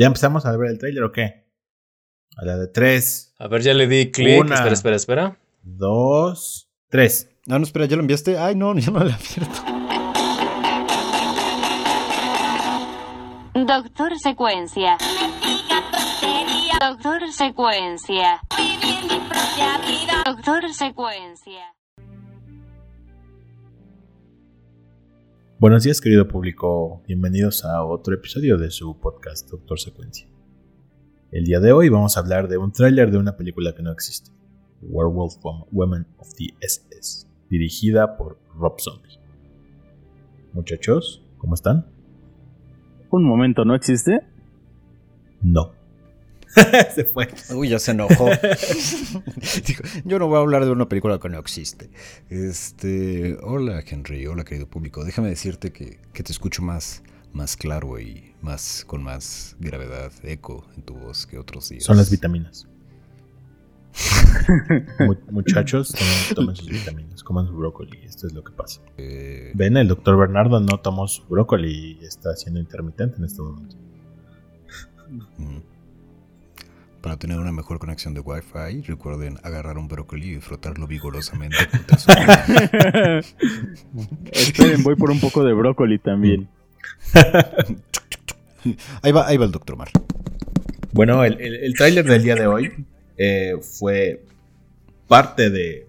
[0.00, 1.44] ¿Ya empezamos a ver el trailer o qué?
[2.38, 3.34] A la de tres.
[3.38, 4.50] A ver, ya le di clic.
[4.50, 5.38] Espera, espera, espera.
[5.62, 7.28] Dos, tres.
[7.44, 8.38] No, no, espera, ¿ya lo enviaste?
[8.38, 9.60] Ay, no, ya no lo he abierto.
[13.52, 14.96] Doctor Secuencia.
[16.80, 18.40] Doctor Secuencia.
[20.24, 21.74] Doctor Secuencia.
[25.60, 27.02] Buenos días, querido público.
[27.06, 30.26] Bienvenidos a otro episodio de su podcast Doctor Secuencia.
[31.30, 33.92] El día de hoy vamos a hablar de un tráiler de una película que no
[33.92, 34.30] existe,
[34.80, 35.34] Werewolf
[35.70, 39.18] Women of the SS, dirigida por Rob Zombie.
[40.54, 41.84] Muchachos, ¿cómo están?
[43.10, 44.20] Un momento, ¿no existe?
[45.42, 45.72] No.
[46.94, 47.28] se fue.
[47.54, 48.28] Uy, ya se enojó.
[50.04, 51.90] yo no voy a hablar de una película que no existe.
[52.28, 55.04] Este, hola Henry, hola querido público.
[55.04, 60.82] Déjame decirte que, te escucho más, más claro y más con más gravedad, eco en
[60.82, 61.84] tu voz que otros días.
[61.84, 62.66] Son las vitaminas.
[65.30, 65.92] Muchachos,
[66.34, 68.80] tomen, sus vitaminas, coman su brócoli, esto es lo que pasa.
[68.96, 73.42] Eh, Ven, el doctor Bernardo no tomó su brócoli y está siendo intermitente en este
[73.42, 73.76] momento.
[77.00, 81.56] Para tener una mejor conexión de Wi-Fi, recuerden agarrar un brócoli y frotarlo vigorosamente.
[84.32, 86.50] Esperen, voy por un poco de brócoli también.
[89.02, 89.88] ahí, va, ahí va el doctor Mar.
[90.92, 94.22] Bueno, el, el, tráiler del día de hoy eh, fue
[95.08, 95.86] parte de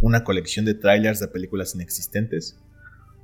[0.00, 2.58] una colección de trailers de películas inexistentes,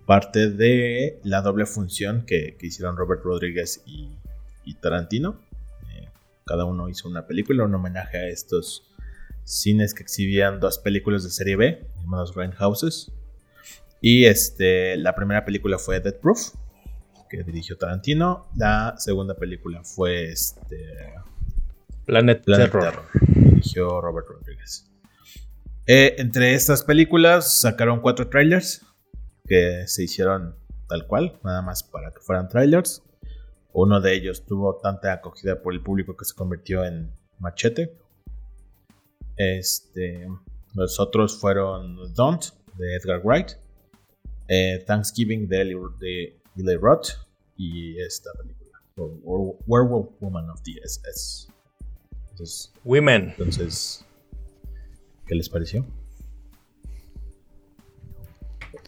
[0.05, 5.41] parte de la doble función que, hicieron Robert Rodríguez y Tarantino
[6.45, 8.89] cada uno hizo una película, un homenaje a estos
[9.45, 13.13] cines que exhibían dos películas de serie B, llamadas Grindhouses.
[14.01, 16.55] Y este, la primera película fue Dead Proof,
[17.31, 18.49] que dirigió Tarantino.
[18.57, 21.15] La segunda película fue este,
[22.05, 23.05] Planet, Terror.
[23.29, 24.87] dirigió Robert Rodriguez.
[25.87, 28.85] Eh, entre estas películas sacaron cuatro trailers
[29.47, 30.57] que se hicieron
[30.89, 33.03] tal cual, nada más para que fueran trailers.
[33.75, 37.97] Uno de ellos tuvo tanta acogida por el público que se convirtió en Machete.
[39.37, 40.29] Este,
[40.75, 42.45] los otros fueron Don't
[42.77, 43.53] de Edgar Wright,
[44.49, 47.09] eh, Thanksgiving de, de Eli Roth
[47.57, 48.79] y esta película,
[49.67, 51.49] Werewolf Woman of the SS.
[52.31, 53.31] Entonces, Women.
[53.31, 54.05] Entonces,
[55.27, 55.87] ¿qué les pareció?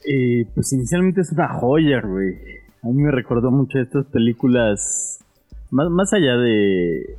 [0.06, 2.63] Eh, pues inicialmente es una joya, güey.
[2.84, 5.24] A mí me recordó mucho estas películas,
[5.70, 7.16] más, más allá de,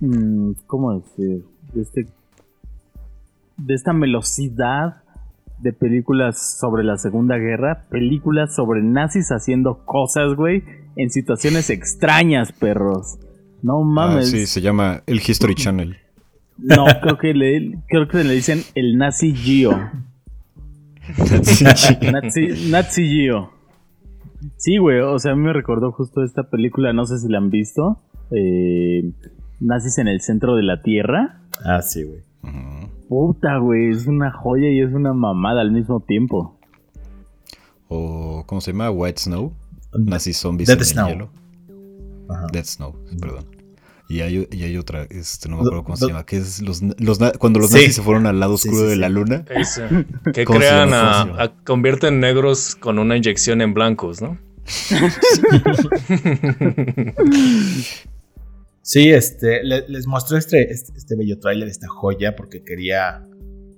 [0.00, 1.46] mm, ¿cómo decir?
[1.72, 2.06] De, este,
[3.56, 5.02] de esta velocidad
[5.60, 10.62] de películas sobre la Segunda Guerra, películas sobre nazis haciendo cosas, güey,
[10.96, 13.18] en situaciones extrañas, perros.
[13.62, 14.30] No ah, mames.
[14.30, 15.96] sí, se llama el History Channel.
[16.58, 19.72] No, creo que le, creo que le dicen el Nazi Geo.
[22.12, 23.61] Nazi, Nazi Geo.
[24.56, 27.38] Sí, güey, o sea, a mí me recordó justo esta película, no sé si la
[27.38, 28.00] han visto.
[28.30, 29.12] Eh,
[29.60, 31.40] Nazis en el centro de la Tierra.
[31.64, 32.20] Ah, sí, güey.
[33.08, 36.56] Puta, güey, es una joya y es una mamada al mismo tiempo.
[37.88, 38.90] O, ¿cómo se llama?
[38.90, 39.52] White Snow.
[39.92, 41.08] Nazis zombies Dead Snow.
[41.08, 41.30] hielo.
[42.52, 43.44] Dead Snow, perdón.
[44.08, 46.82] Y hay, y hay, otra, este, no me acuerdo cómo se llama, que es los,
[46.98, 49.44] los cuando los nazis se fueron al lado oscuro de la luna.
[50.34, 54.38] Que crean a, convierten negros con una inyección en blancos, ¿no?
[58.82, 63.26] sí, este, les mostré este, este, este, bello tráiler, esta joya, porque quería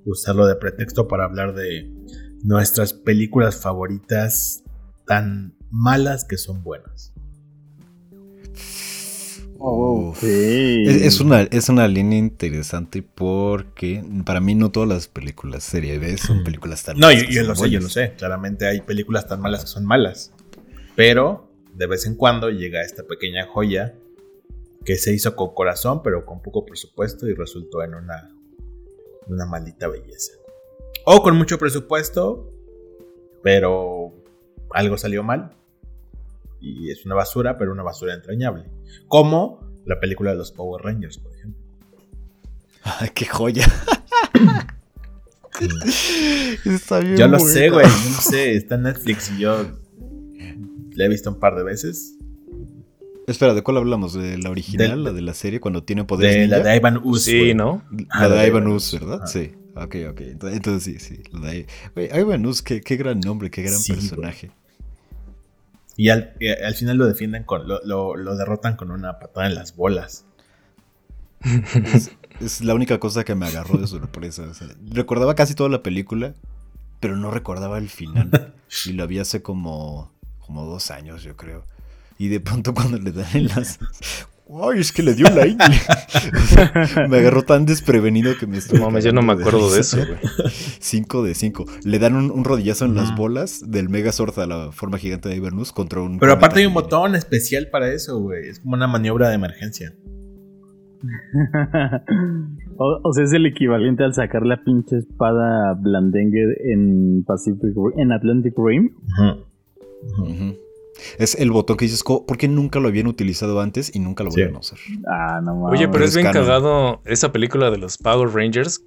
[0.04, 1.90] usarlo de pretexto para hablar de
[2.42, 4.62] nuestras películas favoritas
[5.06, 7.14] tan malas que son buenas.
[10.22, 16.18] Es, una, es una línea interesante porque para mí no todas las películas serie B
[16.18, 17.22] son películas tan malas.
[17.22, 18.14] No, yo, lo sé, yo lo sé.
[18.16, 20.32] Claramente hay películas tan malas que son malas.
[20.96, 23.94] Pero de vez en cuando llega esta pequeña joya
[24.84, 28.30] que se hizo con corazón, pero con poco presupuesto y resultó en una,
[29.28, 30.32] una maldita belleza.
[31.06, 32.52] O con mucho presupuesto,
[33.42, 34.12] pero
[34.70, 35.56] algo salió mal
[36.64, 38.64] y es una basura, pero una basura entrañable.
[39.06, 41.62] Como la película de los Power Rangers, por ejemplo.
[42.82, 43.66] Ay, qué joya.
[46.64, 47.16] está bien.
[47.16, 47.86] Yo lo sé, güey.
[47.86, 48.56] Yo no sé.
[48.56, 49.64] Está en Netflix y yo
[50.92, 52.16] la he visto un par de veces.
[53.26, 54.12] Espera, ¿de cuál hablamos?
[54.14, 56.50] ¿De la original, la de la serie, cuando tiene poderes?
[56.50, 57.24] De la de Ivan Us.
[57.24, 57.82] Sí, ¿no?
[58.18, 59.26] La, de, Ivan Us, ¿verdad?
[59.26, 59.52] Sí.
[59.74, 60.20] Ok, ok.
[60.20, 61.22] Entonces, sí, sí.
[61.32, 61.66] La de...
[62.20, 64.50] Ivan Us, qué, qué, gran nombre, qué gran personaje.
[65.96, 67.68] Y al, al final lo defienden con.
[67.68, 70.26] Lo, lo, derrotan con una patada en las bolas.
[72.40, 74.44] es, la única cosa que me agarró de sorpresa.
[74.90, 76.34] recordaba casi toda la película,
[77.00, 78.54] pero no recordaba el final.
[78.86, 81.64] y lo vi hace como, como dos años, yo creo.
[82.18, 83.78] Y de pronto cuando le dan en las...
[84.46, 85.76] Ay, es que le dio la ingle.
[87.08, 88.90] me agarró tan desprevenido que me estuvo.
[88.90, 90.18] No, yo no me acuerdo de, eso, güey.
[90.80, 91.64] 5 de 5.
[91.84, 95.72] Le dan un, rodillazo en las bolas del Megazord a la forma gigante de Ivernus
[95.72, 96.18] contra un.
[96.18, 98.48] Pero aparte hay un botón especial para eso, güey.
[98.48, 99.94] Es como una maniobra de emergencia.
[102.78, 108.54] o, sea, es el equivalente al sacar la pinche espada Blandenger en Pacific en Atlantic
[108.56, 108.90] Rim.
[111.18, 114.30] Es el botón que dices, ¿por qué nunca lo habían utilizado antes y nunca lo
[114.30, 114.78] volvieron a usar?
[115.08, 118.82] Ah, no Oye, pero es bien cagado esa película de los Power Rangers.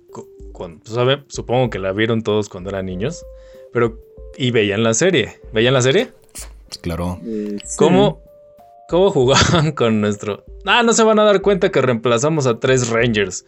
[0.53, 1.23] Cuando, ¿sabe?
[1.27, 3.23] Supongo que la vieron todos cuando eran niños.
[3.73, 3.99] Pero.
[4.37, 5.39] Y veían la serie.
[5.53, 6.11] ¿Veían la serie?
[6.67, 7.19] Pues claro.
[7.25, 8.21] Eh, ¿Cómo,
[8.89, 10.43] ¿Cómo jugaban con nuestro.?
[10.65, 13.45] Ah, no se van a dar cuenta que reemplazamos a tres Rangers.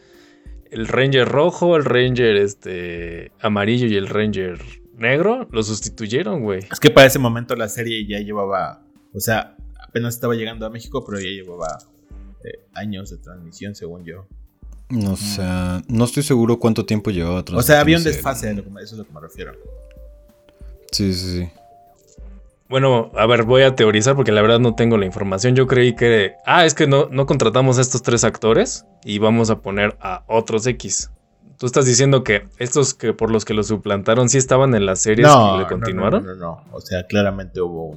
[0.71, 4.59] El Ranger rojo, el Ranger este, amarillo y el Ranger
[4.99, 6.59] negro lo sustituyeron, güey.
[6.71, 8.81] Es que para ese momento la serie ya llevaba,
[9.13, 11.79] o sea, apenas estaba llegando a México, pero ya llevaba
[12.43, 14.27] eh, años de transmisión, según yo.
[14.89, 15.43] No, sé,
[15.87, 19.05] no estoy seguro cuánto tiempo llevaba O sea, había un desfase, eso es a lo
[19.05, 19.53] que me refiero.
[20.91, 21.49] Sí, sí, sí.
[22.69, 25.55] Bueno, a ver, voy a teorizar porque la verdad no tengo la información.
[25.55, 29.49] Yo creí que, ah, es que no, no contratamos a estos tres actores y vamos
[29.49, 31.09] a poner a otros X.
[31.59, 35.01] Tú estás diciendo que estos que por los que lo suplantaron sí estaban en las
[35.01, 36.25] series no, que le continuaron.
[36.25, 37.89] No, no, no, O sea, claramente hubo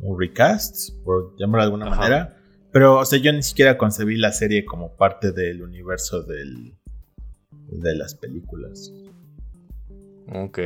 [0.00, 2.36] un, recast, por llamarlo de alguna manera.
[2.72, 6.74] Pero, o sea, yo ni siquiera concebí la serie como parte del universo del,
[7.68, 8.92] de las películas.
[10.34, 10.58] Ok.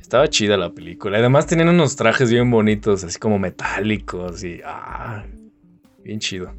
[0.00, 1.18] Estaba chida la película.
[1.18, 4.60] Además tenían unos trajes bien bonitos, así como metálicos y...
[4.64, 5.24] Ah,
[6.04, 6.52] bien chido.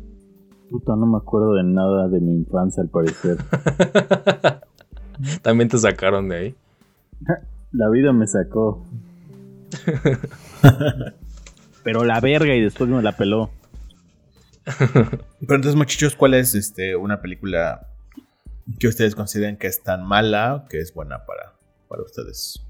[0.74, 3.38] Puta, no me acuerdo de nada de mi infancia al parecer.
[5.44, 6.56] También te sacaron de ahí.
[7.74, 8.84] La vida me sacó.
[11.84, 13.52] Pero la verga y después me la peló.
[14.66, 17.90] Pero entonces, muchachos, ¿cuál es este, una película
[18.80, 21.54] que ustedes consideren que es tan mala que es buena para,
[21.88, 22.66] para ustedes?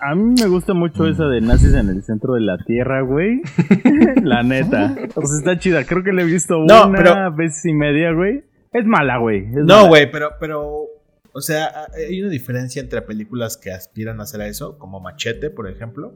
[0.00, 1.08] A mí me gusta mucho mm.
[1.08, 3.40] esa de nazis en el centro de la tierra, güey.
[4.22, 4.94] la neta.
[5.14, 5.84] O sea, está chida.
[5.84, 8.44] Creo que la he visto una vez y media, güey.
[8.72, 9.46] Es mala, güey.
[9.46, 10.86] No, güey, pero, pero.
[11.32, 15.50] O sea, hay una diferencia entre películas que aspiran a hacer a eso, como Machete,
[15.50, 16.14] por ejemplo.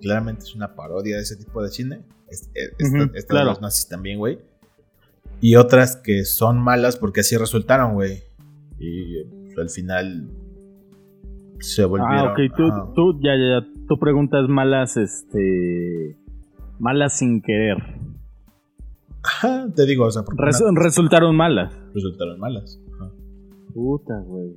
[0.00, 2.00] Claramente es una parodia de ese tipo de cine.
[2.28, 4.38] Esta, de los nazis también, güey.
[5.40, 8.24] Y otras que son malas porque así resultaron, güey.
[8.78, 10.28] Y pues, al final
[11.60, 12.28] se volvieron.
[12.28, 16.16] Ah, ok, tú, tú, ya, ya, tú preguntas malas, este.
[16.78, 17.78] Malas sin querer.
[19.22, 20.22] Ajá, te digo, o sea,
[20.74, 21.72] resultaron malas.
[21.94, 22.80] Resultaron malas.
[23.74, 24.54] Puta, güey.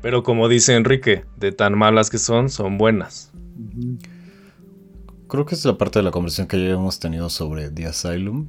[0.00, 3.32] Pero como dice Enrique, de tan malas que son, son buenas.
[5.28, 8.48] Creo que es la parte de la conversación que ya hemos tenido sobre The Asylum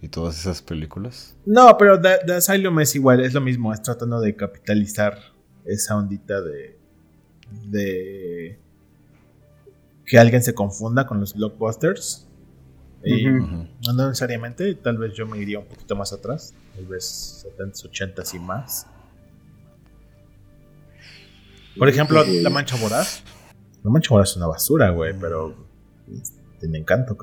[0.00, 1.36] y todas esas películas.
[1.46, 5.18] No, pero The Asylum es igual, es lo mismo, es tratando de capitalizar
[5.64, 6.78] esa ondita de
[7.50, 8.58] de
[10.06, 12.26] que alguien se confunda con los blockbusters.
[13.04, 17.90] Y no necesariamente, tal vez yo me iría un poquito más atrás, tal vez 70s,
[17.90, 18.86] 80s y más.
[21.76, 23.22] Por ejemplo, La Mancha Voraz.
[23.82, 25.54] La Mancha Voraz es una basura, güey, pero
[26.60, 27.16] tiene encanto,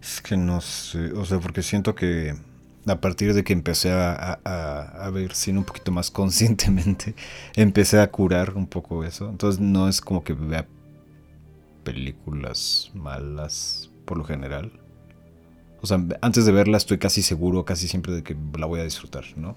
[0.00, 2.34] Es que no sé, o sea, porque siento que
[2.90, 7.14] a partir de que empecé a, ver cine un poquito más conscientemente,
[7.54, 9.28] empecé a curar un poco eso.
[9.28, 10.66] Entonces no es como que vea
[11.84, 14.72] películas malas por lo general.
[15.80, 18.84] O sea, antes de verla estoy casi seguro, casi siempre de que la voy a
[18.84, 19.56] disfrutar, ¿no?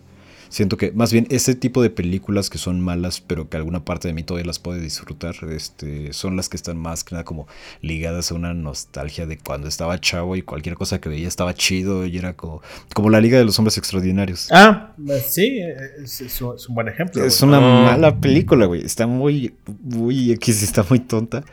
[0.52, 4.10] Siento que más bien ese tipo de películas que son malas, pero que alguna parte
[4.10, 7.48] de mí todavía las puede disfrutar, este, son las que están más que nada como
[7.82, 12.06] ligadas a una nostalgia de cuando estaba chavo y cualquier cosa que veía estaba chido
[12.06, 12.62] y era como,
[12.94, 14.50] como la Liga de los Hombres Extraordinarios.
[14.52, 14.94] Ah,
[15.26, 15.60] sí,
[16.04, 17.24] es, un buen ejemplo.
[17.24, 18.84] Es una mala película, güey.
[18.86, 21.44] Está muy, muy X, está muy tonta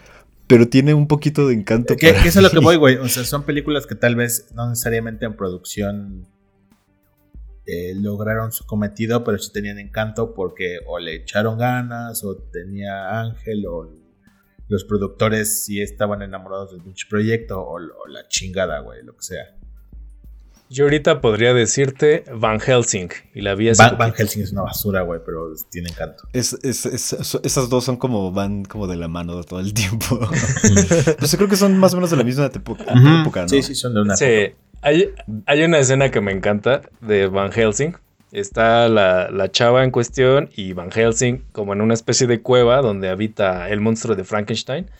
[0.48, 1.94] pero tiene un poquito de encanto.
[1.94, 2.96] ¿Qué, es lo que voy, güey?
[2.96, 6.26] O sea, son películas que tal vez no necesariamente en producción
[7.68, 13.20] eh, lograron su cometido, pero sí tenían encanto porque o le echaron ganas, o tenía
[13.20, 13.90] Ángel, o
[14.68, 19.54] los productores sí estaban enamorados del pinche proyecto, o, la chingada, güey, lo que sea.
[20.70, 23.08] Yo ahorita podría decirte Van Helsing.
[23.34, 24.12] Y la vi Van, Van.
[24.12, 26.24] Helsing es una basura, güey, pero tiene encanto.
[26.34, 29.72] Es, es- es- es- esas dos son como van como de la mano todo el
[29.72, 30.18] tiempo.
[31.18, 32.84] pues yo creo que son más o menos de la misma época,
[33.42, 33.48] ¿no?
[33.48, 34.62] Sí, sí, son de una Sí, época.
[34.82, 35.10] Hay,
[35.46, 37.96] hay una escena que me encanta de Van Helsing.
[38.30, 42.82] Está la, la chava en cuestión y Van Helsing como en una especie de cueva
[42.82, 44.90] donde habita el monstruo de Frankenstein.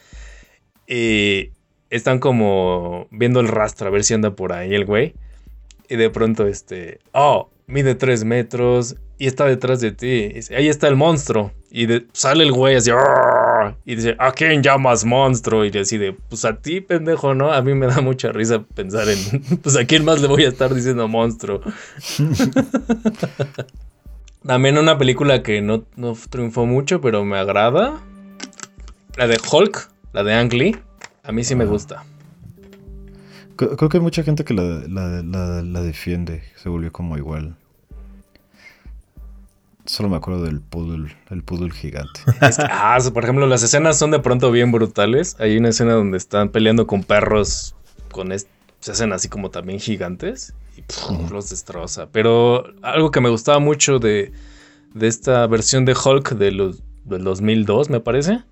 [0.87, 1.51] Y
[1.91, 5.15] están como viendo el rastro a ver si anda por ahí el güey.
[5.89, 10.29] Y de pronto este, oh, mide tres metros y está detrás de ti.
[10.29, 11.53] Dice, ahí está el monstruo.
[11.71, 15.65] Y de- sale el güey así, "Arr", y dice, ¿a quién llamas monstruo?
[15.65, 17.53] Y decide, pues a ti, pendejo, ¿no?
[17.53, 19.19] A mí me da mucha risa pensar en,
[19.63, 21.61] pues a quién más le voy a estar diciendo monstruo.
[24.47, 28.01] También una película que no, no triunfó mucho, pero me agrada.
[29.17, 30.77] La de Hulk, la de Ang Lee.
[31.25, 32.05] A mí sí me gusta.
[33.57, 36.43] Creo creo que hay mucha gente que la, la- la- la defiende.
[36.57, 37.57] Se volvió como igual.
[39.89, 42.21] Solo me acuerdo del poodle, el poodle gigante.
[42.43, 45.35] Es que, ah, por ejemplo, las escenas son de pronto bien brutales.
[45.39, 47.75] Hay una escena donde están peleando con perros,
[48.13, 48.31] con
[48.81, 50.85] se hacen así como también gigantes y
[51.33, 52.09] los destroza.
[52.13, 54.31] Pero algo que me gustaba mucho de,
[54.93, 58.43] de esta versión de Hulk de los, del 2002, me parece,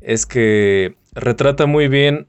[0.00, 2.26] es que retrata muy bien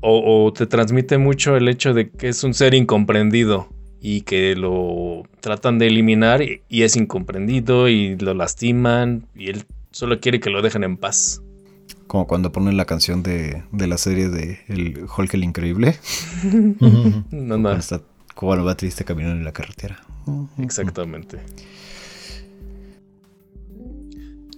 [0.00, 3.68] o, o te transmite mucho el hecho de que es un ser incomprendido
[4.00, 9.64] y que lo tratan de eliminar y, y es incomprendido y lo lastiman y él
[9.90, 11.42] solo quiere que lo dejen en paz.
[12.06, 15.96] Como cuando ponen la canción de, de la serie de El Hulk el Increíble.
[17.30, 18.00] No, no, Cuando, está,
[18.34, 20.00] cuando va triste caminando en la carretera.
[20.58, 21.38] exactamente.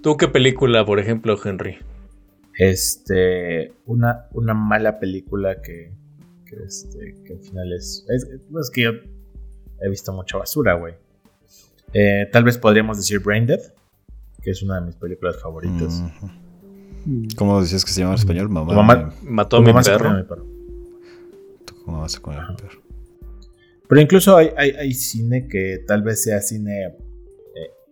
[0.02, 1.76] ¿Tú qué película, por ejemplo, Henry?
[2.56, 5.92] Este, una, una mala película que,
[6.46, 8.90] que, este, que al final es, es, es que yo
[9.80, 10.94] he visto mucha basura, güey.
[11.92, 13.60] Eh, tal vez podríamos decir Brain Dead,
[14.42, 16.02] que es una de mis películas favoritas.
[17.36, 18.48] ¿Cómo decías que se llama en español?
[18.48, 18.74] Mamá.
[18.74, 20.16] Mamá- Mató a mi mamá comió a perro.
[20.16, 20.46] mi perro.
[21.84, 22.80] Comió a mi perro.
[23.88, 26.94] Pero incluso hay, hay, hay cine que tal vez sea cine eh,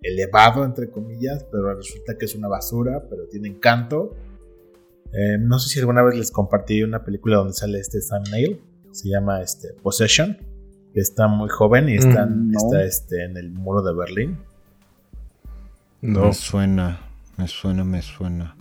[0.03, 4.15] elevado, entre comillas, pero resulta que es una basura, pero tiene encanto.
[5.13, 8.61] Eh, no sé si alguna vez les compartí una película donde sale este Sam Neill,
[8.93, 10.37] se llama este, Possession,
[10.99, 12.59] que está muy joven y está, Mm, no.
[12.59, 14.37] está este, en el muro de Berlín.
[16.03, 16.25] No.
[16.27, 17.01] Me suena,
[17.37, 18.57] me suena, me suena.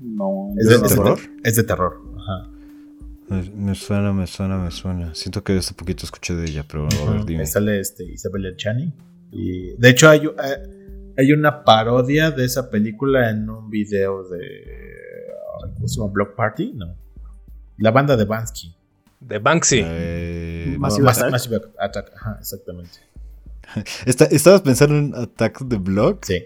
[0.00, 1.18] No, Es de, es terror.
[1.44, 2.00] Es de terror.
[2.18, 2.48] Ajá.
[3.28, 5.14] Me, me suena, me suena, me suena.
[5.14, 7.46] Siento que hace poquito escuché de ella, pero a ver, dime.
[7.46, 8.92] Sale este, Isabel Erchani.
[9.30, 14.40] Y de hecho hay, eh, hay una parodia de esa película en un video de...
[15.76, 16.12] ¿Cómo se llama?
[16.12, 16.72] Block Party?
[16.74, 16.96] No.
[17.78, 18.74] La banda de Bansky.
[19.20, 19.82] De Banksy.
[19.84, 21.30] Eh, Massive Mass- Attack.
[21.32, 22.12] Massive Attack.
[22.16, 22.98] Ajá, exactamente.
[24.06, 26.24] está- ¿Estabas pensando en Attack the Block?
[26.24, 26.42] Sí.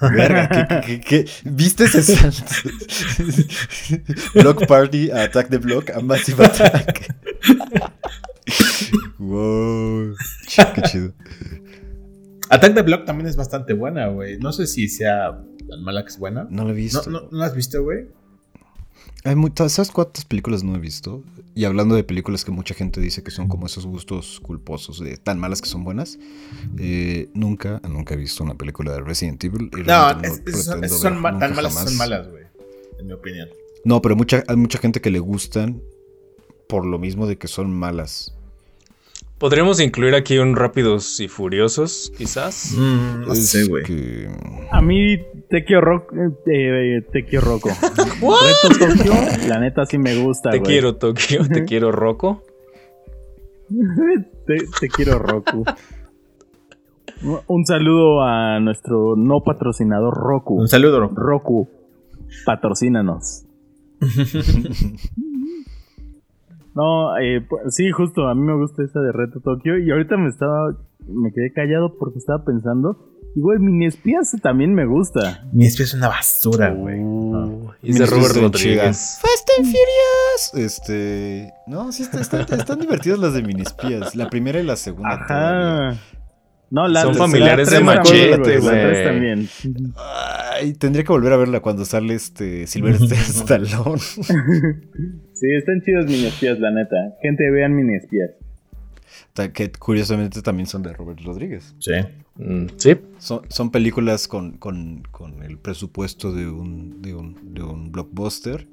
[0.00, 1.30] Verga, ¿qué, qué, qué- qué?
[1.44, 2.42] ¿Viste ese salto?
[4.34, 7.14] Block Party a Attack the Block a Massive Attack.
[9.18, 10.14] wow.
[10.74, 11.12] Qué chido.
[12.50, 14.38] Attack the Block también es bastante buena, güey.
[14.38, 16.46] No sé si sea tan mala que es buena.
[16.48, 17.10] No lo he ¿No, visto.
[17.10, 18.06] no, ¿no la has visto, güey?
[19.28, 21.22] Hay mu- ¿Sabes cuántas películas no he visto?
[21.54, 25.16] Y hablando de películas que mucha gente dice que son como esos gustos culposos, de
[25.16, 26.18] tan malas que son buenas,
[26.78, 29.70] eh, nunca, nunca he visto una película de Resident Evil.
[29.76, 31.90] y No, es- es- son, ma- tan malas que jamás.
[31.90, 32.44] son malas, güey.
[33.00, 33.48] En mi opinión.
[33.84, 35.82] No, pero mucha, hay mucha gente que le gustan
[36.68, 38.34] por lo mismo de que son malas.
[39.38, 42.72] Podríamos incluir aquí un Rápidos y Furiosos, quizás.
[42.76, 43.84] Mm, no sé, güey.
[43.84, 44.28] que-
[44.72, 45.18] A mí,
[45.50, 45.64] Eh,
[46.46, 47.68] eh, Tekio Rocco.
[47.70, 49.12] Reto Tokio,
[49.48, 51.48] la neta sí me gusta, Te quiero, Tokio.
[51.48, 52.42] Te quiero, Rocco.
[54.46, 55.64] Te, te quiero, Roku.
[57.46, 60.60] Un saludo a nuestro no patrocinador Roku.
[60.60, 61.14] Un saludo, Roku.
[61.16, 61.68] Roku,
[62.44, 63.44] patrocínanos.
[66.74, 70.28] no, eh, sí, justo, a mí me gusta esa de Reto Tokio y ahorita me
[70.28, 70.76] estaba,
[71.08, 75.44] me quedé callado porque estaba pensando, igual Mini Espías también me gusta.
[75.52, 76.98] Mi espía es una basura, güey.
[77.00, 78.34] Uh, y es de Robert.
[78.36, 79.18] Rodríguez.
[79.20, 80.54] Fast and Furious.
[80.54, 81.52] Este.
[81.66, 84.14] No, sí, está- está- están divertidas las de Minispías.
[84.16, 85.24] La primera y la segunda.
[85.26, 85.88] todavía.
[85.90, 86.00] Ajá.
[86.70, 89.04] No, la Son familiares de Machete, güey, güey.
[89.04, 89.48] también.
[90.60, 93.98] Ay, tendría que volver a verla cuando sale este Sylvester Stallone.
[95.32, 96.96] Sí, están chidos Mini Espías, la neta.
[97.22, 98.30] Gente, vean Mini Espías.
[98.32, 98.47] Ta-
[99.52, 101.74] que curiosamente también son de Robert Rodríguez.
[101.78, 101.92] Sí.
[102.36, 102.96] Mm, sí.
[103.18, 108.66] Son, son películas con, con- con el presupuesto de un, de, un, de un blockbuster,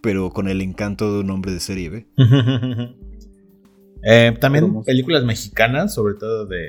[0.00, 2.06] pero con el encanto de un hombre de serie B.
[4.04, 6.66] Eh, también películas mexicanas, sobre todo de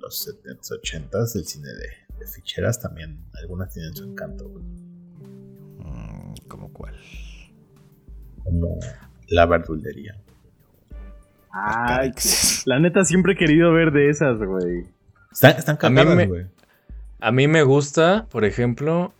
[0.00, 4.48] los 70s, 80s, del cine de, de ficheras, también algunas tienen su encanto.
[5.78, 6.94] Mm, ¿Cómo cuál?
[8.44, 8.78] Como
[9.28, 10.16] La Verdulería.
[11.52, 12.12] Ay,
[12.64, 14.84] la neta siempre he querido ver de esas, güey.
[15.32, 16.46] Están, están A mí cagadas, me- güey.
[17.20, 19.12] A mí me gusta, por ejemplo,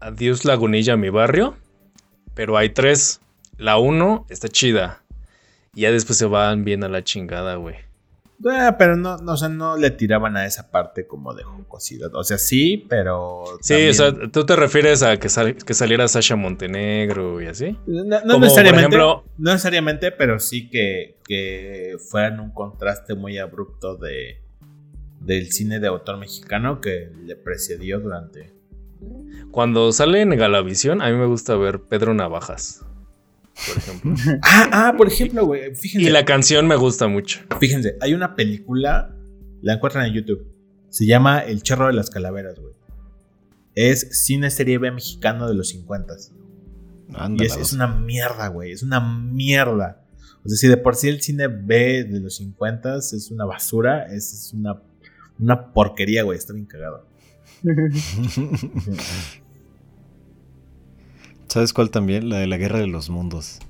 [0.00, 1.54] Adiós Lagunilla, mi barrio.
[2.34, 3.20] Pero hay tres.
[3.58, 5.02] La uno está chida.
[5.74, 7.76] Y ya después se van bien a la chingada, güey.
[8.50, 12.14] Ah, pero no, no, o sea, no le tiraban a esa parte como de jocosidad.
[12.14, 13.44] O sea, sí, pero.
[13.62, 17.46] Sí, también- o sea, tú te refieres a que, sal- que saliera Sasha Montenegro y
[17.46, 17.78] así.
[17.86, 23.14] No, no Como, necesariamente, por ejemplo- no necesariamente, pero sí que, que fueran un contraste
[23.14, 24.42] muy abrupto de
[25.20, 28.52] del cine de autor mexicano que le precedió durante.
[29.50, 32.84] Cuando sale en Galavisión, a mí me gusta ver Pedro Navajas,
[33.54, 34.14] por ejemplo.
[34.42, 37.40] Ah, ah, por ejemplo, güey, fíjense, y la canción me gusta mucho.
[37.60, 39.14] fíjense, hay una película,
[39.62, 40.46] la encuentran en YouTube,
[40.90, 42.74] se llama El Chorro de las Calaveras, güey.
[43.74, 46.14] Es cine serie B mexicano de los 50
[47.36, 48.70] Y es una mierda, güey.
[48.70, 50.04] Es una mierda.
[50.44, 54.04] O sea, si de por sí el cine B de los 50 es una basura,
[54.06, 54.80] es, es una,
[55.40, 56.38] una porquería, güey.
[56.38, 57.08] Está bien cagado.
[61.54, 62.30] ¿Sabes cuál también?
[62.30, 63.60] La de la Guerra de los Mundos.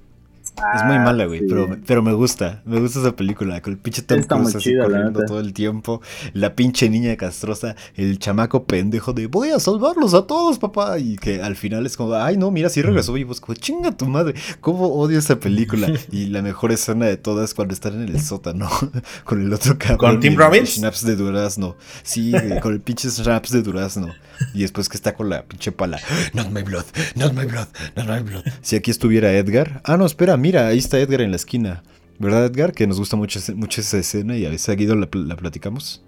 [0.74, 1.46] es muy Ah, mala, güey, sí.
[1.46, 2.62] pero, pero me gusta.
[2.64, 3.60] Me gusta esa película.
[3.60, 6.00] Con el pinche Tom Está muy Cruise así corriendo todo el tiempo.
[6.32, 7.76] La pinche niña castrosa.
[7.94, 10.98] El chamaco pendejo de voy a salvarlos a todos, papá.
[10.98, 13.14] Y que al final es como, ay, no, mira, sí regresó.
[13.18, 14.34] Y pues como, chinga tu madre.
[14.62, 15.92] ¿Cómo odio esa película?
[16.10, 18.70] Y la mejor escena de todas es cuando están en el sótano.
[19.24, 19.98] con el otro cabrón.
[19.98, 20.76] ¿Con Tim Robbins?
[20.76, 21.76] Snaps de durazno.
[22.02, 24.08] Sí, con el pinche snaps de durazno.
[24.52, 26.00] Y después que está con la pinche pala.
[26.32, 28.44] Not my blood, not my blood, not my blood.
[28.62, 29.80] Si aquí estuviera Edgar.
[29.84, 31.82] Ah, no, espera, mira, ahí está Edgar en la esquina.
[32.18, 32.72] ¿Verdad, Edgar?
[32.72, 36.04] Que nos gusta mucho, mucho esa escena y a veces seguido la, la platicamos.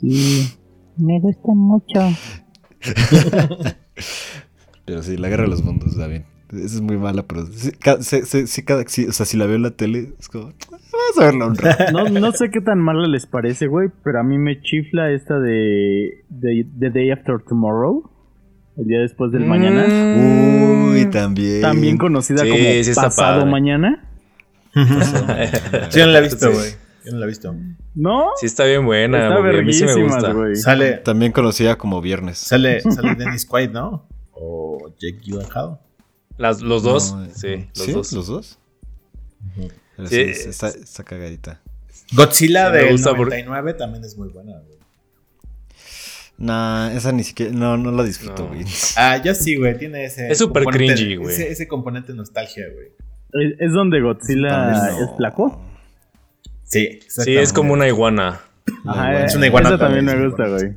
[0.00, 0.50] Sí,
[0.96, 2.00] me gusta mucho.
[4.84, 6.26] Pero sí, la guerra de los mundos, está bien.
[6.56, 7.70] Esa es muy mala, pero sí,
[8.46, 11.24] sí, cada, sí, o sea, si la veo en la tele, es como, vamos a
[11.24, 11.84] verla un rato.
[11.92, 15.38] No, no sé qué tan mala les parece, güey, pero a mí me chifla esta
[15.38, 18.10] de, de The Day After Tomorrow,
[18.76, 20.90] el día después del mañana, Mm.
[20.90, 21.60] Uy, también.
[21.62, 23.50] también conocida Sí, como Pasado padre.
[23.50, 24.08] Mañana.
[25.92, 26.70] Yo no la he visto, güey.
[27.04, 27.54] Yo no la he visto.
[27.94, 28.28] ¿No?
[28.40, 30.32] Sí está bien buena, Está güey, a mí sí me gusta.
[30.32, 30.56] güey.
[30.56, 32.38] Sale, También conocida como Viernes.
[32.38, 34.08] sale, sale Dennis Quaid, ¿no?
[34.32, 35.78] O Jake Gyllenhaal.
[36.38, 37.92] Las- los dos, No, sí, los ¿Sí?
[37.92, 38.12] dos.
[38.12, 38.58] ¿Los dos?
[39.96, 41.60] Pero Sí, sí, es- está, está cagadita.
[42.12, 44.74] Godzilla Sí, me del gusta por- 99 también es muy buena, güey.
[46.36, 47.52] Nah, esa ni siquiera.
[47.52, 48.48] No, no la disfruto, No.
[48.48, 48.64] güey.
[48.96, 49.78] Ah, yo sí, güey.
[49.78, 50.30] Tiene ese.
[50.30, 51.32] Es súper cringy, güey.
[51.32, 52.88] Ese, ese componente nostalgia, güey.
[53.32, 54.86] Es, es donde Godzilla no.
[55.04, 55.62] es flaco.
[56.64, 58.40] Sí, Sí, es como una iguana.
[58.86, 60.76] Ajá, Es una iguana Esa también me también, gusta, sí, güey.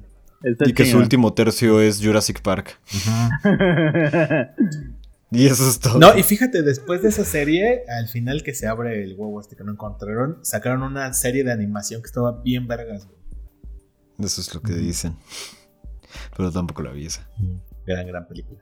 [0.70, 2.78] Y que su último tercio es Jurassic Park.
[5.32, 6.00] Y eso es todo.
[6.00, 9.56] No, y fíjate, después de esa serie, al final que se abre el huevo este
[9.58, 13.18] que no encontraron, sacaron una serie de animación que estaba bien vergas, güey.
[14.20, 15.16] Eso es lo que dicen.
[16.36, 17.30] Pero tampoco la vi esa.
[17.86, 18.62] Gran, gran película.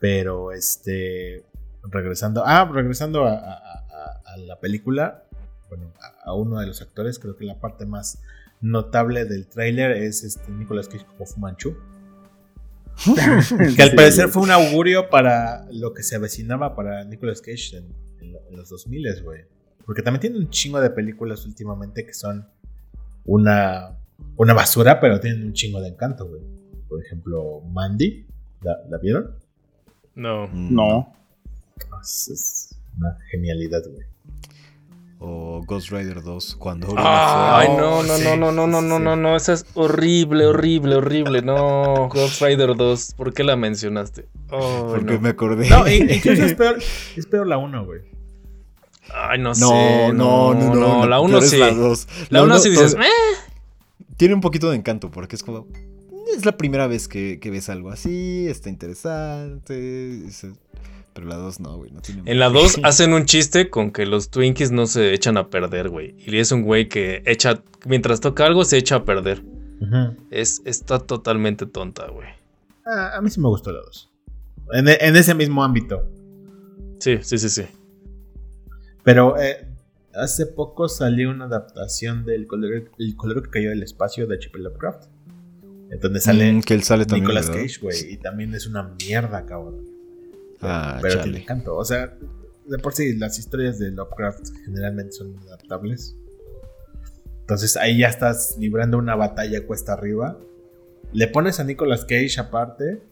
[0.00, 1.44] Pero, este.
[1.84, 2.42] Regresando.
[2.44, 5.24] Ah, regresando a, a- a- a la película.
[5.68, 7.18] Bueno, a, a uno de los actores.
[7.18, 8.18] Creo que la parte más
[8.60, 11.76] notable del tráiler es este Nicolas Cage como Fumanchu.
[13.76, 14.32] Que al Sí, parecer güey.
[14.32, 17.84] fue un augurio para lo que se avecinaba para Nicolas Cage en,
[18.20, 19.40] en en los 2000, güey.
[19.86, 22.46] Porque también tiene un chingo de películas últimamente que son
[23.24, 23.96] una,
[24.36, 26.42] una basura, pero tienen un chingo de encanto, güey.
[26.88, 28.26] Por ejemplo, Mandy.
[28.62, 29.34] ¿La, la vieron?
[30.14, 30.48] No.
[30.52, 31.12] No.
[32.02, 34.06] Es, es una genialidad, güey.
[35.24, 38.80] O Ghost Rider 2, cuando Orion Ay, fue- no, no, sí, no, no, no, no,
[38.82, 39.02] no, sí.
[39.04, 41.42] no, no, esa es horrible, horrible, horrible.
[41.42, 44.26] No, Ghost Rider 2, ¿por qué la mencionaste?
[44.50, 45.20] Oh, Porque no.
[45.20, 45.70] me acordé.
[45.70, 46.78] No, incluso es peor,
[47.16, 48.00] es peor la 1, güey.
[49.14, 50.12] Ay, no, no, sé.
[50.12, 51.56] no, no, no, la peor 1 es sí.
[51.58, 52.08] La 2.
[52.30, 53.08] La 1 sí uno dices, todo- "Eh".
[54.16, 55.66] Tiene un poquito de encanto porque es como.
[56.36, 60.26] Es la primera vez que, que ves algo así, está interesante.
[60.26, 60.46] es-
[61.14, 62.22] pero la 2 no, güey, no tiene.
[62.24, 65.88] En la 2 hacen un chiste con que los Twinkies no se echan a perder,
[65.88, 66.14] güey.
[66.18, 69.42] Y es un güey que echa, mientras toca algo, se echa a perder.
[70.30, 72.28] Es, está totalmente tonta, güey.
[72.86, 74.10] Ah, a mí sí me gustó la 2.
[74.74, 76.08] En, e- en ese mismo ámbito.
[77.00, 77.64] Sí, sí, sí, sí.
[79.02, 79.66] Pero eh,
[80.14, 84.58] hace poco salió una adaptación del color, el color que cayó del espacio de H.P.
[84.60, 85.04] Lovecraft.
[85.90, 87.24] En donde sale Mm, que él sale también.
[87.24, 87.62] Nicolas ¿verdad?
[87.62, 88.12] Cage, güey.
[88.12, 89.84] Y también es una mierda, cabrón.
[90.62, 91.24] Ah, pero chale.
[91.24, 91.76] tiene encanto.
[91.76, 92.16] O sea,
[92.66, 96.16] de por sí las historias de Lovecraft generalmente son adaptables.
[97.40, 100.38] Entonces ahí ya estás librando una batalla cuesta arriba.
[101.12, 103.02] Le pones a Nicolas Cage aparte.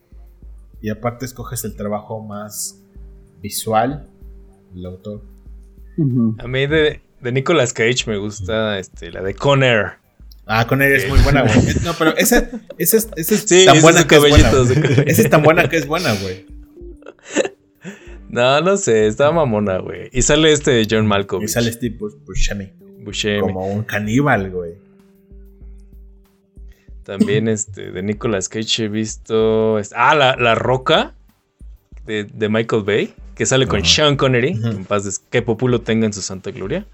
[0.81, 2.81] Y aparte escoges el trabajo más
[3.43, 4.09] visual
[4.73, 5.23] del autor.
[6.39, 10.01] A mí de, de Nicolas Cage me gusta este, la de Conner.
[10.47, 11.55] Ah, con él es muy buena, güey.
[11.85, 14.51] No, pero esa, esa es, esa es Sí, tan buena que es buena.
[15.07, 16.47] Esa es tan buena que es buena, güey.
[18.31, 20.09] No, no sé, está mamona, güey.
[20.12, 21.49] Y sale este John Malkovich.
[21.49, 22.71] Y sale Steve Bus- Buscemi
[23.05, 23.40] Buscemi.
[23.40, 24.75] como un caníbal, güey.
[27.05, 29.79] También este, de Nicolas Cage he visto.
[29.79, 31.14] este- ah, la, la Roca
[32.07, 33.85] de, de Michael Bay, que sale con.
[33.85, 34.51] Sean Connery.
[34.62, 36.87] En paz, des- que Populo tenga en su santa gloria.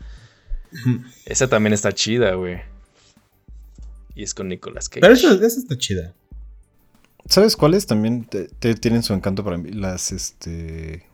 [1.24, 2.58] Esa también está chida, güey.
[4.14, 5.00] Y es con Nicolas Cage.
[5.00, 6.14] Pero eso, esa está chida.
[7.28, 9.70] ¿Sabes cuáles también te- te- tienen su encanto para mí?
[9.70, 11.04] Las, este...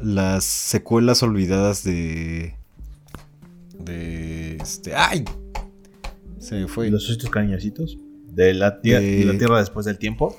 [0.00, 2.54] Las secuelas olvidadas de...
[3.78, 4.56] De...
[4.56, 4.94] Este...
[4.94, 5.24] ¡Ay!
[6.38, 6.90] Se me fue.
[6.90, 7.98] Los ositos cariñositos.
[8.28, 10.36] De la, tierra, De- la tierra después del tiempo.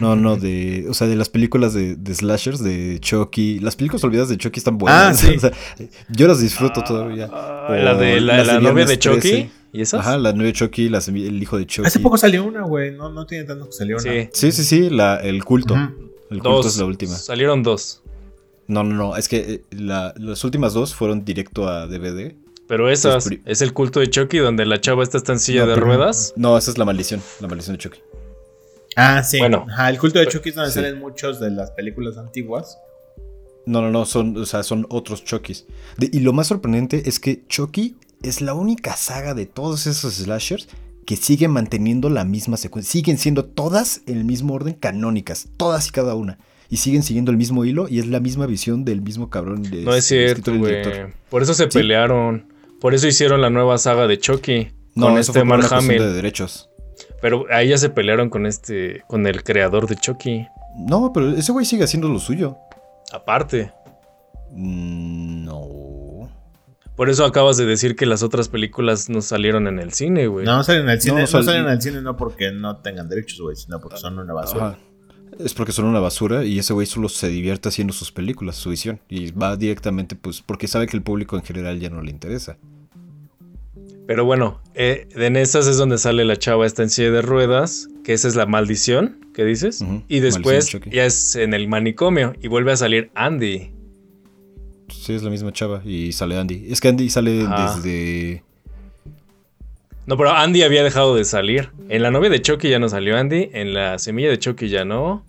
[0.00, 0.86] No, no, de...
[0.88, 3.58] O sea, de las películas de, de slashers, de Chucky.
[3.60, 5.22] Las películas olvidadas de Chucky están buenas.
[5.22, 5.34] Ah, sí.
[5.36, 5.52] O sea,
[6.08, 7.28] yo las disfruto todavía.
[7.32, 9.20] Ah, O la de la, de novia de Chucky.
[9.20, 9.50] 13.
[9.74, 10.00] ¿Y esas?
[10.00, 11.86] Ajá, la nueva Chucky, las- el hijo de Chucky.
[11.86, 12.92] Hace poco salió una, güey.
[12.92, 14.02] No, no tiene tanto que salió una.
[14.10, 14.28] Sí.
[14.32, 15.74] Sí, sí, sí, la, el culto.
[16.30, 16.66] El culto Dos.
[16.66, 17.14] es la última.
[17.14, 18.02] Salieron dos.
[18.66, 22.34] No, no, no, es que eh, la- las últimas dos fueron directo a DVD.
[22.66, 25.74] Pero esas es el culto de Chucky donde la chava está en silla No, de
[25.74, 26.32] pero- ruedas.
[26.36, 27.98] No, esa es la maldición, la maldición de Chucky.
[28.96, 29.38] Ah, sí.
[29.38, 29.66] Bueno.
[29.68, 30.76] Ajá, el culto de Chucky es donde Sí.
[30.76, 32.78] salen muchos de las películas antiguas.
[33.66, 35.66] No, no, no, son, o sea, son otros Chuckys.
[35.96, 40.14] De- y lo más sorprendente es que Chucky es la única saga de todos esos
[40.14, 40.68] slashers
[41.06, 42.92] que sigue manteniendo la misma secuencia.
[42.92, 46.38] Siguen siendo todas en el mismo orden canónicas, todas y cada una.
[46.74, 49.62] Y siguen siguiendo el mismo hilo y es la misma visión del mismo cabrón.
[49.62, 50.82] de- No es cierto, güey.
[51.30, 51.78] Por eso se Sí.
[51.78, 52.52] pelearon.
[52.80, 54.72] Por eso hicieron la nueva saga de Chucky.
[54.96, 56.68] No, con eso este fue por Mark una de derechos.
[57.22, 59.04] Pero ahí ya se pelearon con este.
[59.06, 60.48] con el creador de Chucky.
[60.76, 62.56] No, pero ese güey sigue haciendo lo suyo.
[63.12, 63.70] Aparte.
[64.50, 66.28] Mm, No.
[66.96, 70.44] Por eso acabas de decir que las otras películas no salieron en el cine, güey.
[70.44, 71.14] No, no salen en el cine.
[71.14, 73.98] No, No, sal- salen en el cine no porque no tengan derechos, güey, sino porque
[73.98, 74.66] son una basura.
[74.70, 74.78] Ajá.
[75.38, 78.70] Es porque son una basura y ese güey solo se divierte haciendo sus películas, su
[78.70, 79.00] visión.
[79.08, 82.56] Y va directamente, pues, porque sabe que el público en general ya no le interesa.
[84.06, 87.88] Pero bueno, eh, en esas es donde sale la chava esta en silla de ruedas,
[88.04, 89.84] que esa es la maldición, que dices.
[90.08, 93.70] Y después ya es en el manicomio y vuelve a salir Andy.
[94.88, 96.66] Sí, es la misma chava y sale Andy.
[96.68, 98.42] Es que Andy sale desde...
[100.06, 101.70] No, pero Andy había dejado de salir.
[101.88, 104.84] En la novia de Chucky ya no salió Andy, en la semilla de Chucky ya
[104.84, 105.24] no,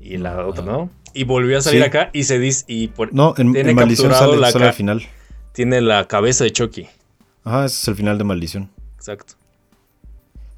[0.00, 0.90] y la otra no.
[1.14, 1.86] Y volvió a salir Sí.
[1.88, 4.68] acá y se dice y por, No, en, tiene en Maldición sale, la sale ca-
[4.70, 5.02] al final.
[5.52, 6.86] tiene la cabeza de Chucky.
[7.44, 8.70] Ajá, ese es el final de Maldición.
[8.96, 9.34] Exacto.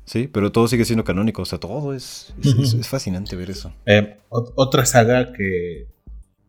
[0.05, 1.43] Sí, pero todo sigue siendo canónico.
[1.43, 2.35] O sea, todo es...
[2.43, 3.73] Es, es- es fascinante ver eso.
[3.87, 5.87] Eh, ot- otra saga que,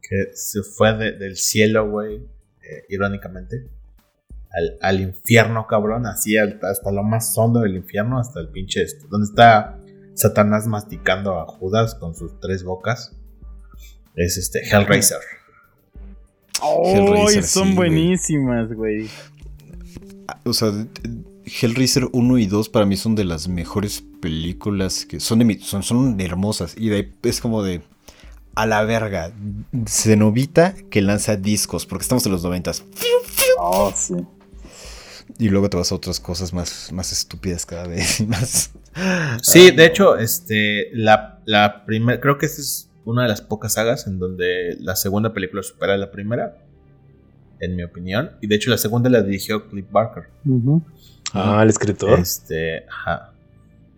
[0.01, 3.67] que se fue de- del cielo, güey, eh, irónicamente,
[4.53, 8.83] al, al infierno, cabrón, así al- hasta lo más hondo del infierno, hasta el pinche
[8.83, 9.79] este, donde está
[10.15, 13.15] Satanás masticando a Judas con sus tres bocas.
[14.15, 15.17] Es este Hellraiser.
[16.61, 19.09] ¡Ay, Hellraiser, son sí, buenísimas, güey!
[20.45, 20.71] O sea,
[21.45, 25.59] Hellraiser 1 y 2 para mí son de las mejores películas que son de mi-
[25.59, 26.75] son, son hermosas.
[26.77, 27.81] Y de ahí es como de
[28.55, 29.33] a la verga.
[29.87, 32.83] Cenovita que lanza discos, porque estamos en los noventas.
[33.59, 34.13] Oh, sí.
[35.39, 38.19] Y luego te vas a otras cosas más, más estúpidas cada vez.
[38.19, 38.71] y Más.
[39.41, 43.73] Sí, de hecho, este, la, la primera, creo que esta es una de las pocas
[43.73, 46.57] sagas en donde la segunda película supera a la primera,
[47.59, 48.31] en mi opinión.
[48.41, 50.25] Y de hecho, la segunda la dirigió Cliff Barker.
[50.45, 50.83] Ujú.
[51.33, 52.19] Ah, el escritor.
[52.19, 53.33] Este, ajá.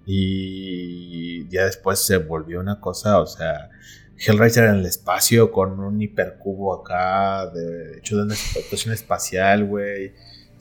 [0.05, 3.69] Y ya después se volvió una cosa, o sea,
[4.17, 10.13] Hellraiser en el espacio con un hipercubo acá, de hecho de una estación espacial, güey.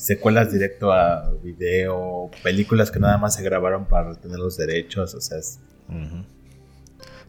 [0.04, 5.20] Secuelas directo a video, películas que nada más se grabaron para retener los derechos, o
[5.22, 5.60] sea, es-.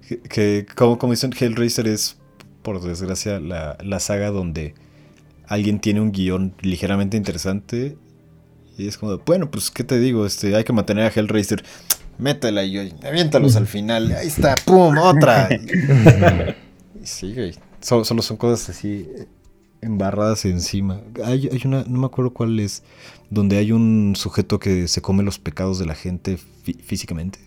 [0.05, 2.17] Que, que, como, como dicen, Hellraiser es,
[2.63, 4.75] por desgracia, la, la saga donde
[5.47, 7.97] alguien tiene un guion ligeramente interesante.
[8.77, 10.25] Y es como, de, bueno, pues, ¿qué te digo?
[10.25, 11.63] Este, hay que mantener a Hellraiser.
[12.17, 14.11] Métela y oye, aviéntalos al final.
[14.11, 14.97] Ahí está, ¡pum!
[14.97, 15.47] ¡Otra!
[17.01, 17.53] Y sí, güey.
[17.79, 19.27] Solo, solo son cosas así eh,
[19.85, 21.01] embarradas encima.
[21.23, 22.83] Hay, hay una, no me acuerdo cuál es,
[23.29, 27.39] donde hay un sujeto que se come los pecados de la gente fí- físicamente.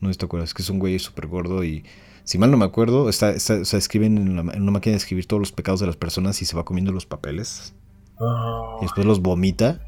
[0.00, 1.84] No te acuerdas, que es un güey súper gordo y
[2.24, 4.92] Si mal no me acuerdo, está, está- o sea, escriben en, la- en una máquina
[4.92, 7.72] de escribir todos los pecados de las personas y se va comiendo los papeles.
[8.18, 8.78] Oh.
[8.80, 9.80] Y después los vomita.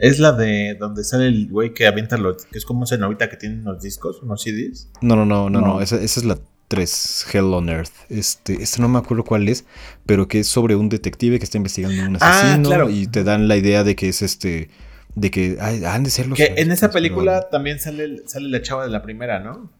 [0.00, 2.44] Es la de donde sale el güey que avienta los.
[2.46, 4.90] que es como un cenovita que tiene unos discos, unos CDs.
[5.00, 5.66] No, no, no, no, no.
[5.74, 5.80] No.
[5.80, 6.38] Esa, esa es la
[6.76, 7.92] 3, Hell on Earth.
[8.08, 9.66] Este, este no me acuerdo cuál es,
[10.06, 12.88] pero que es sobre un detective que está investigando un Ah, asesino claro.
[12.90, 14.70] y te dan la idea de que es este,
[15.14, 16.38] de que ay, han de ser los.
[16.38, 19.70] Que en esa pero- película también sale, sale la chava de la primera, ¿no?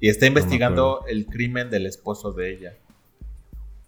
[0.00, 2.72] Y está investigando el crimen del esposo de ella.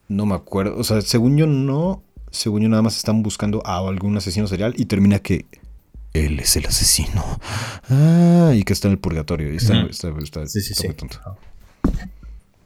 [0.08, 0.76] No me acuerdo.
[0.76, 2.02] O sea, según yo no.
[2.30, 5.46] Según yo nada más están buscando a algún asesino serial y termina que
[6.12, 7.24] él es el asesino.
[7.90, 9.48] Ah, y que está en el purgatorio.
[9.50, 10.88] Está, está- Sí, sí, sí.
[10.92, 11.18] tonto.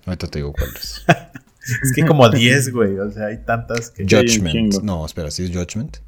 [0.09, 1.05] Ahorita te digo cuál es.
[1.83, 2.99] Es que como 10, güey.
[2.99, 4.05] O sea, hay tantas que.
[4.05, 4.83] Judgment.
[4.83, 5.99] No, espera, ¿sí es Judgment?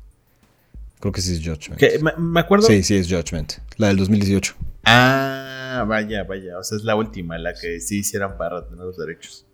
[1.00, 1.80] Creo que sí es Judgment.
[2.02, 2.66] me, me acuerdo.
[2.66, 3.58] Sí, sí es Judgment.
[3.76, 4.54] La del 2018.
[4.84, 6.58] Ah, vaya, vaya.
[6.58, 9.46] O sea, es la última, la que sí hicieron para tener los derechos.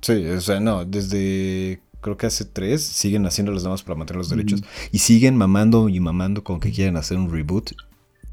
[0.00, 4.18] Sí, o sea, no, desde creo que hace tres siguen haciendo las demás para mantener
[4.18, 7.72] los derechos y siguen mamando y mamando con que quieren hacer un reboot.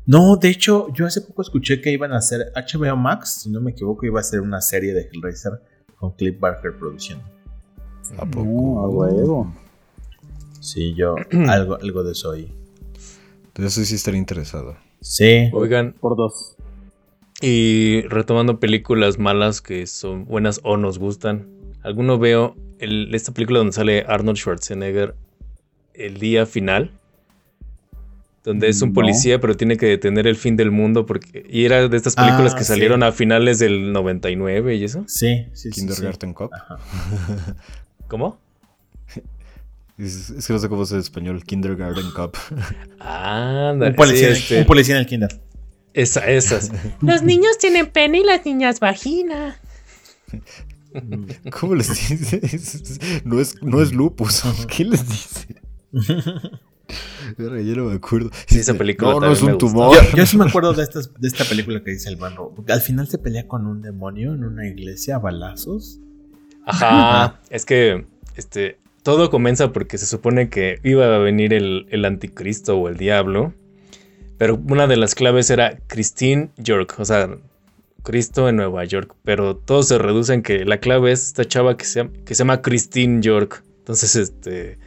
[0.05, 3.61] No, de hecho, yo hace poco escuché que iban a hacer HBO Max, si no
[3.61, 5.53] me equivoco, iba a ser una serie de Hellraiser
[5.97, 7.23] con Cliff Barker produciendo.
[8.17, 8.79] ¿A No, poco?
[8.79, 9.53] a huevo.
[10.59, 11.15] Sí, yo
[11.47, 12.51] algo, algo de eso oí.
[13.47, 14.75] Entonces eso sí estaría interesado.
[14.99, 15.49] Sí.
[15.53, 16.55] Oigan, Por dos.
[17.41, 21.47] y retomando películas malas que son buenas o nos gustan.
[21.81, 25.15] Alguno veo el- esta película donde sale Arnold Schwarzenegger
[25.93, 26.91] el día final.
[28.43, 28.95] Donde es un No.
[28.95, 31.05] policía, pero tiene que detener el fin del mundo.
[31.05, 32.67] porque Y era de estas películas Ah, que sí.
[32.73, 35.05] salieron a finales del 99 y eso.
[35.07, 35.79] Sí, sí, sí.
[35.79, 36.51] Kindergarten Cop.
[36.53, 36.77] Ajá.
[38.07, 38.37] ¿Cómo?
[39.97, 41.43] Es, es que no sé cómo es en español.
[41.43, 42.35] Kindergarten Cop.
[42.99, 45.39] Anda, Un policía, sí, este, un policía en el kinder.
[45.93, 46.71] esa, esas.
[47.01, 49.57] Los niños tienen pene y las niñas vagina.
[51.59, 53.21] ¿Cómo les dice?
[53.23, 54.43] No es, no es lupus.
[54.67, 55.47] ¿Qué les dice?
[57.37, 58.29] Ya no me acuerdo.
[58.47, 59.95] Sí, esa película No, no es un tumor.
[60.11, 62.53] Yo, yo sí me acuerdo de, estas, de esta película que dice el Banro.
[62.67, 65.99] Al final se pelea con un demonio en una iglesia a balazos.
[66.65, 72.05] Ajá, es que este todo comienza porque se supone que iba a venir el, el
[72.05, 73.53] anticristo o el diablo,
[74.37, 77.29] pero una de las claves era Christine York, o sea,
[78.01, 81.75] Cristo en Nueva York, pero todo se reduce en que la clave es esta chava
[81.75, 83.63] que se, llama- que se llama Christine York.
[83.79, 84.77] Entonces, este,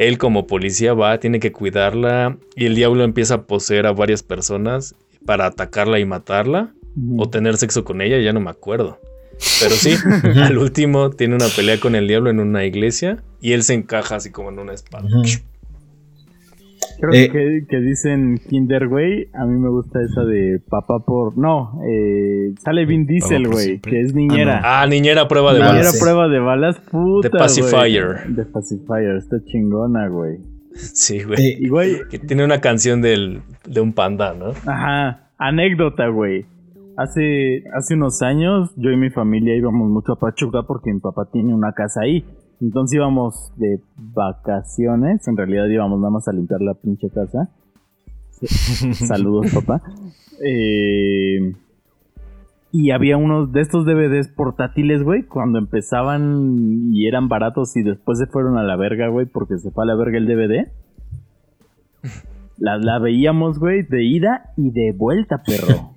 [0.00, 4.22] él como policía va, tiene que cuidarla y el diablo empieza a poseer a varias
[4.22, 4.94] personas
[5.26, 6.72] para atacarla y matarla
[7.18, 8.98] o tener sexo con ella, ya no me acuerdo.
[9.60, 9.96] Pero sí,
[10.42, 14.16] al último tiene una pelea con el diablo en una iglesia y él se encaja
[14.16, 15.06] así como en una espada.
[17.00, 17.30] Creo Eh.
[17.30, 19.28] que, que dicen Kinder, güey.
[19.34, 21.36] A mí me gusta esa de papá por.
[21.38, 24.60] No, eh, sale Vin Diesel, güey, que es niñera.
[24.64, 25.92] Ah, niñera prueba de Ah, niñera balas.
[25.94, 26.00] sí.
[26.00, 27.30] prueba de balas, puta.
[27.30, 28.06] The Pacifier.
[28.24, 28.34] güey.
[28.36, 30.38] The Pacifier, está chingona, güey.
[30.72, 31.38] Sí, güey.
[31.40, 34.50] Eh, Y, güey, Que tiene una canción del, de un panda, ¿no?
[34.66, 36.46] ajá, anécdota, güey.
[36.96, 41.28] Hace, hace unos años, yo y mi familia íbamos mucho a Pachuca porque mi papá
[41.32, 42.24] tiene una casa ahí.
[42.60, 45.26] Entonces íbamos de vacaciones.
[45.26, 47.50] En realidad íbamos nada más a limpiar la pinche casa.
[49.06, 49.82] Saludos, papá.
[50.44, 51.54] Eh,
[52.72, 58.18] y había unos de estos DVDs portátiles, güey, cuando empezaban y eran baratos y después
[58.18, 60.68] se fueron a la verga, güey, porque se fue a la verga el DVD.
[62.58, 65.94] La, la veíamos, güey, de ida y de vuelta, perro.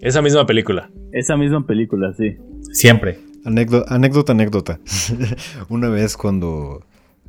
[0.00, 0.90] Esa misma película.
[1.12, 2.36] Esa misma película, sí.
[2.72, 3.18] Siempre.
[3.44, 4.80] Anécdota, anécdota, anécdota.
[5.68, 6.84] Una vez cuando,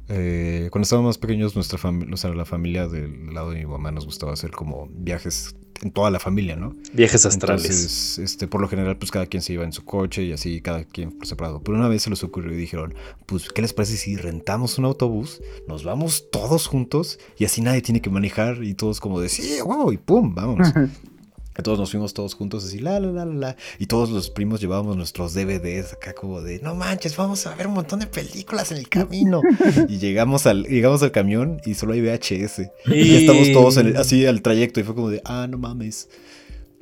[0.08, 3.65] eh, cuando estábamos más pequeños, nuestra familia, o sea, la familia del lado de mi
[3.65, 6.73] mamá nos gustaba hacer como viajes en toda la familia, ¿no?
[6.93, 7.65] Viajes astrales.
[7.65, 10.62] Entonces, este, por lo general, pues cada quien se iba en su coche y así,
[10.62, 11.62] cada quien por separado.
[11.62, 12.93] Pero una vez se les ocurrió y dijeron,
[13.25, 17.82] pues, ¿qué les parece si rentamos un autobús, nos vamos todos juntos y así nadie
[17.82, 20.71] tiene que manejar y todos como de, sí, wow, y pum, vámonos.
[21.58, 23.56] Entonces nos fuimos todos juntos así, la, la, la, la, la.
[23.80, 27.68] Y todos los primos llevábamos nuestros DVDs acá como de, no manches, vamos a ver
[27.68, 29.41] un montón de películas en el camino.
[29.88, 32.60] y llegamos al, llegamos al camión y solo hay VHS.
[32.88, 35.58] Y ya estamos todos en el- así al trayecto y fue como de, ah, no
[35.58, 36.10] mames.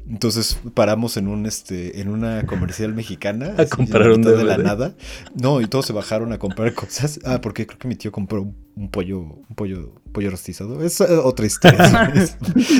[0.10, 4.58] Entonces paramos en un este en una comercial mexicana A así, comprar un de la
[4.58, 4.96] nada.
[5.34, 7.20] No, y todos se bajaron a comprar cosas.
[7.26, 10.84] Ah, porque creo que mi tío compró un, un pollo un pollo pollo rostizado.
[10.84, 12.12] Es eh, otra historia.
[12.16, 12.38] Es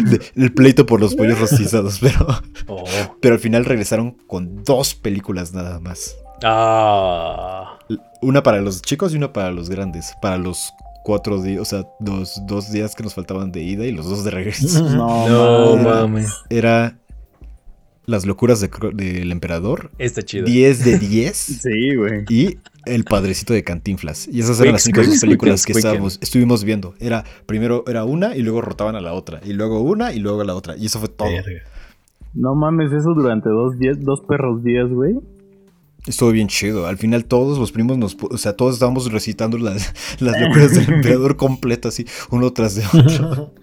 [0.10, 2.28] de- el pleito por los pollos rostizados, pero
[2.68, 2.84] Oh.
[3.22, 6.16] pero al final regresaron con dos películas nada más.
[6.44, 7.80] Ah.
[8.22, 10.14] Una para los chicos y una para los grandes.
[10.22, 13.92] Para los cuatro días, o sea, dos, dos días que nos faltaban de ida y
[13.92, 14.84] los dos de regreso.
[14.90, 15.86] No, No mames.
[15.86, 16.34] mames.
[16.50, 16.98] Era
[18.06, 20.46] Las locuras de Cro- del emperador, Está chido.
[20.46, 21.38] 10 de 10.
[21.38, 22.26] Sí, güey.
[22.30, 24.28] Y El Padrecito de Cantinflas.
[24.28, 26.96] Y esas eran las squeaks, películas que estábamos, estuvimos viendo.
[27.00, 29.40] Era primero era una y luego rotaban a la otra.
[29.46, 30.76] Y luego una y luego a la otra.
[30.76, 31.30] Y eso fue todo.
[32.34, 35.20] No mames, eso durante dos días, dos perros días, güey.
[36.06, 36.88] Estuvo bien chido.
[36.88, 38.18] Al final todos los primos nos...
[38.30, 42.84] O sea, todos estábamos recitando las, las locuras del emperador completo así, uno tras de
[42.88, 43.54] otro.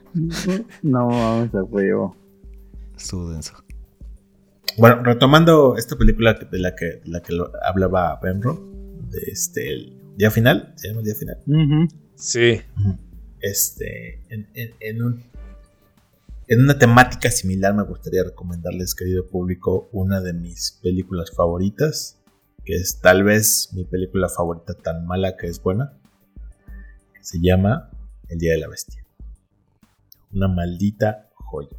[0.82, 2.16] No mames, a huevo.
[2.96, 3.52] Estuvo denso.
[4.78, 8.54] Bueno, retomando esta película de la que, de la que hablaba Benro,
[9.10, 11.38] de este, el día final, se llama el día final.
[12.16, 12.60] Sí.
[13.40, 15.24] Este, en, en- en un-
[16.48, 22.18] en una temática similar me gustaría recomendarles, querido público, una de mis películas favoritas,
[22.64, 25.92] que es tal vez mi película favorita tan mala que es buena,
[27.14, 27.90] que se llama
[28.28, 29.04] El Día de la Bestia.
[30.32, 31.78] Una maldita joya.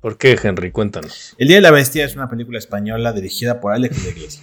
[0.00, 0.70] ¿Por qué, Henry?
[0.70, 1.34] Cuéntanos.
[1.38, 4.42] El Día de la Bestia es una película española dirigida por Alex de Iglesia,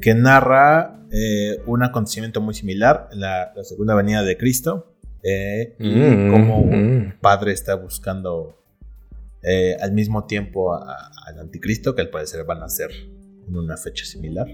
[0.00, 5.88] que narra eh, un acontecimiento muy similar, la, la segunda venida de Cristo, eh, y
[5.90, 7.20] Mm, cómo un mm.
[7.20, 8.60] padre está buscando
[9.42, 12.90] eh, al mismo tiempo a- a- al anticristo, que al parecer van a ser
[13.46, 14.48] en una fecha similar.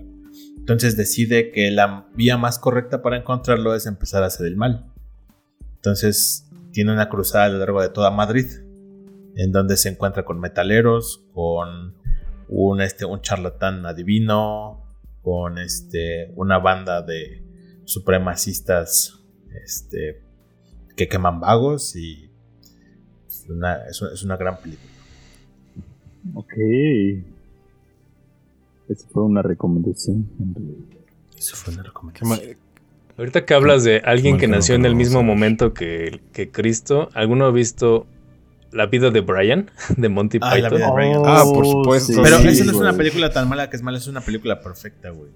[0.58, 4.86] Entonces decide que la vía más correcta para encontrarlo es empezar a hacer el mal.
[5.76, 8.46] Entonces tiene una cruzada a lo largo de toda Madrid,
[9.36, 11.94] en donde se encuentra con metaleros, con
[12.48, 14.82] un, este, un charlatán adivino,
[15.22, 17.42] con este, una banda de
[17.84, 19.20] supremacistas
[19.64, 20.22] este,
[20.96, 22.30] que queman vagos y
[23.28, 24.90] es una, es una- es una gran película.
[26.34, 26.52] Ok.
[28.88, 30.28] Esa fue una recomendación.
[31.38, 32.56] Eso fue una recomendación.
[33.16, 37.44] Ahorita que hablas de alguien que nació en el mismo momento que, que Cristo, ¿alguno
[37.44, 38.06] ha visto
[38.72, 40.76] La vida de Brian de Monty Ah, La Python?
[40.78, 41.22] vida de Brian.
[41.24, 42.22] Ah, por supuesto.
[42.22, 44.60] Pero Sí, esa no es una película tan mala que es mala, es una película
[44.60, 45.30] perfecta, güey.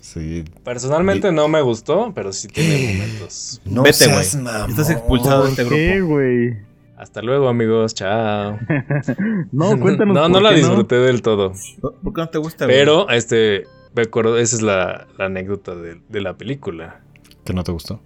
[0.00, 0.44] Sí.
[0.62, 3.60] Personalmente no me gustó, pero sí tiene momentos.
[3.64, 4.54] No Vete, seas güey.
[4.68, 6.12] Estás expulsado de este ¿Por qué, grupo.
[6.14, 6.56] güey?
[6.96, 7.94] Hasta luego, amigos.
[7.94, 8.58] Chao.
[9.52, 10.14] No, cuéntanos.
[10.14, 11.52] no, no la disfruté del todo.
[11.80, 12.76] ¿Por qué no te gusta, güey?
[12.76, 17.00] Pero, este, me acuerdo, esa es la, la anécdota de, de la película.
[17.44, 18.00] ¿Que no te gustó?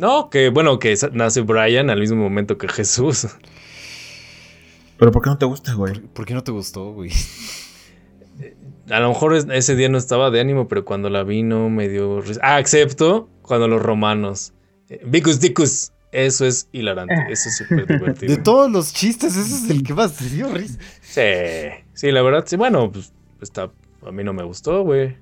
[0.00, 3.26] No, que bueno, que nace Brian al mismo momento que Jesús.
[4.96, 6.00] ¿Pero por qué no te gusta, güey?
[6.00, 7.10] ¿Por qué no te gustó, güey?
[8.90, 11.68] A lo mejor es- ese día no estaba de ánimo, pero cuando la vi no
[11.68, 12.40] me dio risa.
[12.42, 14.52] Ah, excepto cuando los romanos.
[14.88, 15.92] eh, Vicus Dicus.
[16.12, 17.14] Eso es hilarante.
[17.28, 18.34] Eso es súper divertido.
[18.34, 20.78] De todos los chistes, ese es el que más te dio risa.
[21.02, 22.56] Sí, sí, la verdad, sí.
[22.56, 23.70] Bueno, pues está,
[24.04, 25.16] a mí no me gustó, güey.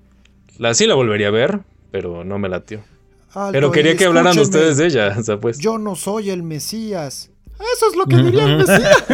[0.57, 1.61] La sí la volvería a ver,
[1.91, 2.81] pero no me latió.
[3.53, 5.59] Pero quería que hablaran ustedes de ella, o sea, pues.
[5.59, 7.31] Yo no soy el Mesías.
[7.77, 9.05] Eso es lo que diría el Mesías.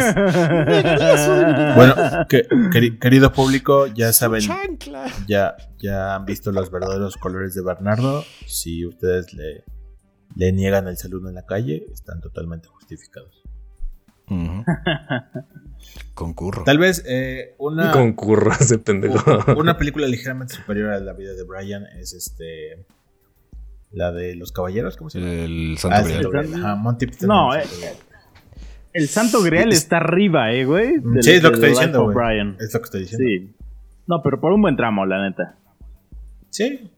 [1.75, 1.95] Bueno,
[2.29, 4.41] que- queri- querido público, ya saben,
[5.27, 8.23] ya, ya han visto los verdaderos colores de Bernardo.
[8.45, 9.63] Si ustedes le,
[10.35, 13.41] le niegan el saludo en la calle, están totalmente justificados.
[16.13, 16.63] Concurro.
[16.63, 19.21] Tal vez eh, una, Concurro ese pendejo.
[19.57, 22.85] una película ligeramente superior a la vida de Brian es este
[23.95, 25.31] la de los caballeros, ¿cómo se llama?
[25.31, 26.23] El Ah, Santo el Grial.
[26.23, 26.65] Santo Grial.
[26.65, 27.63] Ajá, Monty Python No, eh.
[28.93, 30.99] El Santo Grial Es- está arriba, eh, güey.
[30.99, 32.15] del- Sí, es lo que estoy diciendo, güey.
[32.15, 32.55] Brian.
[32.59, 33.25] Es lo que estoy diciendo.
[33.27, 33.55] Sí.
[34.07, 35.57] No, pero por un buen tramo, la neta.
[36.49, 36.91] Sí.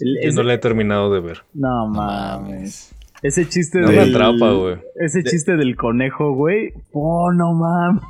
[0.00, 1.38] El- Yo ese- no la he terminado de ver.
[1.54, 2.94] No mames.
[3.22, 4.14] Ese chiste No me del...
[4.14, 4.76] atrapa, güey.
[4.96, 6.72] Ese De- chiste del conejo, güey.
[6.92, 8.02] Oh, no mames.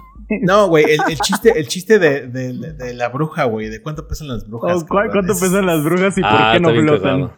[0.42, 4.08] No, güey, el, el chiste, el chiste de, de- de la bruja, güey, de cuánto
[4.08, 4.76] pesan las brujas.
[4.76, 7.32] Oh, ¿cu- cabrón, ¿Cuánto es- pesan las brujas y ah, por qué está no flotan?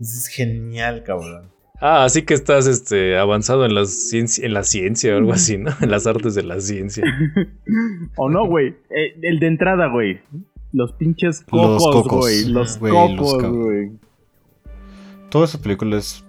[0.00, 1.50] Es genial, cabrón.
[1.80, 5.58] Ah, así que estás este, avanzado en, las cienci- en la ciencia o algo así,
[5.58, 5.70] ¿no?
[5.80, 7.04] En las artes de la ciencia.
[8.16, 8.68] O no, güey.
[8.90, 10.20] Eh, el de entrada, güey.
[10.72, 12.44] Los pinches cocos, güey.
[12.46, 13.92] Los cocos, güey.
[15.30, 16.24] Toda esa película es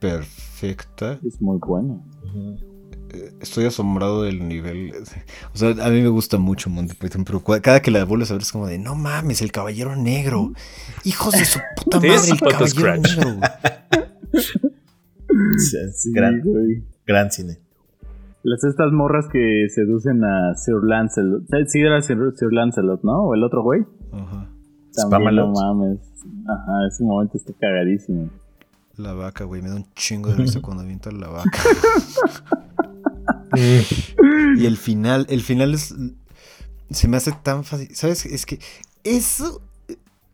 [0.00, 1.18] perfecta.
[1.26, 2.02] Es muy bueno.
[2.24, 2.56] Eh,
[3.40, 4.92] Estoy asombrado del nivel.
[5.54, 8.34] O sea, a mí me gusta mucho Monty Python, pero cada que la vuelves a
[8.34, 10.52] ver es como de, no mames, el caballero negro.
[11.04, 13.16] Hijos de su puta madre, el caballero Scratch.
[13.16, 13.40] negro.
[15.58, 16.82] Sí, gran, güey.
[17.06, 17.58] gran cine.
[18.42, 21.42] Las estas morras que seducen a Sir Lancelot.
[21.66, 23.24] Sí, era Sir, Sir Lancelot, ¿no?
[23.24, 23.84] O el otro güey.
[24.12, 24.48] Ajá.
[25.10, 25.98] También no mames.
[26.48, 28.30] Ajá, ese momento está cagadísimo.
[28.96, 31.58] La vaca, güey, me da un chingo de risa cuando avienta la vaca.
[34.56, 35.94] y el final, el final es.
[36.90, 37.94] Se me hace tan fácil.
[37.94, 38.26] ¿Sabes?
[38.26, 38.58] Es que
[39.04, 39.62] eso.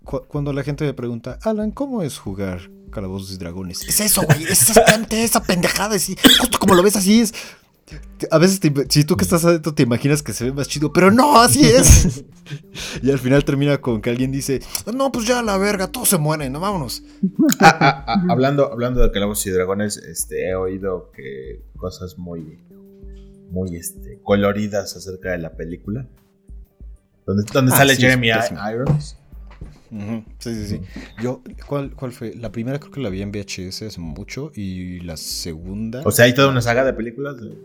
[0.05, 3.83] cu- cuando la gente me pregunta, Alan, ¿cómo es jugar Calabozos y Dragones?
[3.89, 4.45] Es eso, güey.
[4.45, 5.97] Es exactamente esa pendejada.
[6.41, 7.33] Justo como lo ves así es.
[8.31, 11.11] A veces, si tú que estás adentro te imaginas que se ve más chido, pero
[11.11, 12.25] no, así es.
[13.03, 14.63] y al final termina con que alguien dice,
[14.95, 17.03] no, pues ya la verga, todos se mueren, no vámonos.
[17.61, 22.59] Ah, ah, ah, hablando, hablando de Calabozos y Dragones, este, he oído que cosas muy,
[23.53, 26.09] muy este, coloridas acerca de la película.
[27.27, 28.29] Donde, donde Ah, sale sí, Jeremy.
[28.73, 29.17] Irons.
[30.39, 30.81] Sí, sí, sí.
[31.23, 32.35] Yo, ¿cuál, ¿cuál fue?
[32.35, 36.01] La primera creo que la vi en VHS hace mucho y la segunda...
[36.05, 37.37] O sea, hay toda una saga de películas.
[37.41, 37.57] de-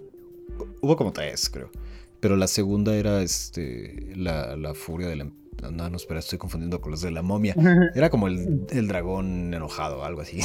[0.82, 1.72] Hubo como tres, creo.
[2.20, 5.24] Pero la segunda era este la, la furia de la...
[5.72, 7.56] No, no, espera, estoy confundiendo con los de la momia.
[7.96, 10.40] Era como el, el dragón enojado, algo así.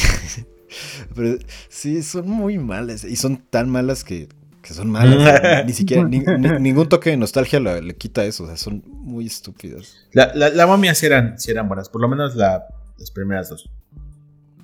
[1.15, 1.37] Pero
[1.69, 3.05] sí, son muy malas.
[3.05, 4.29] Y son tan malas que,
[4.63, 5.65] que son malas.
[5.67, 8.45] ni siquiera, ni- ni- ningún toque de nostalgia le quita eso.
[8.45, 9.97] O sea, son muy estúpidas.
[10.13, 12.65] La, la, la momia sí eran, sí eran buenas, por lo menos la-
[12.99, 13.69] las primeras dos.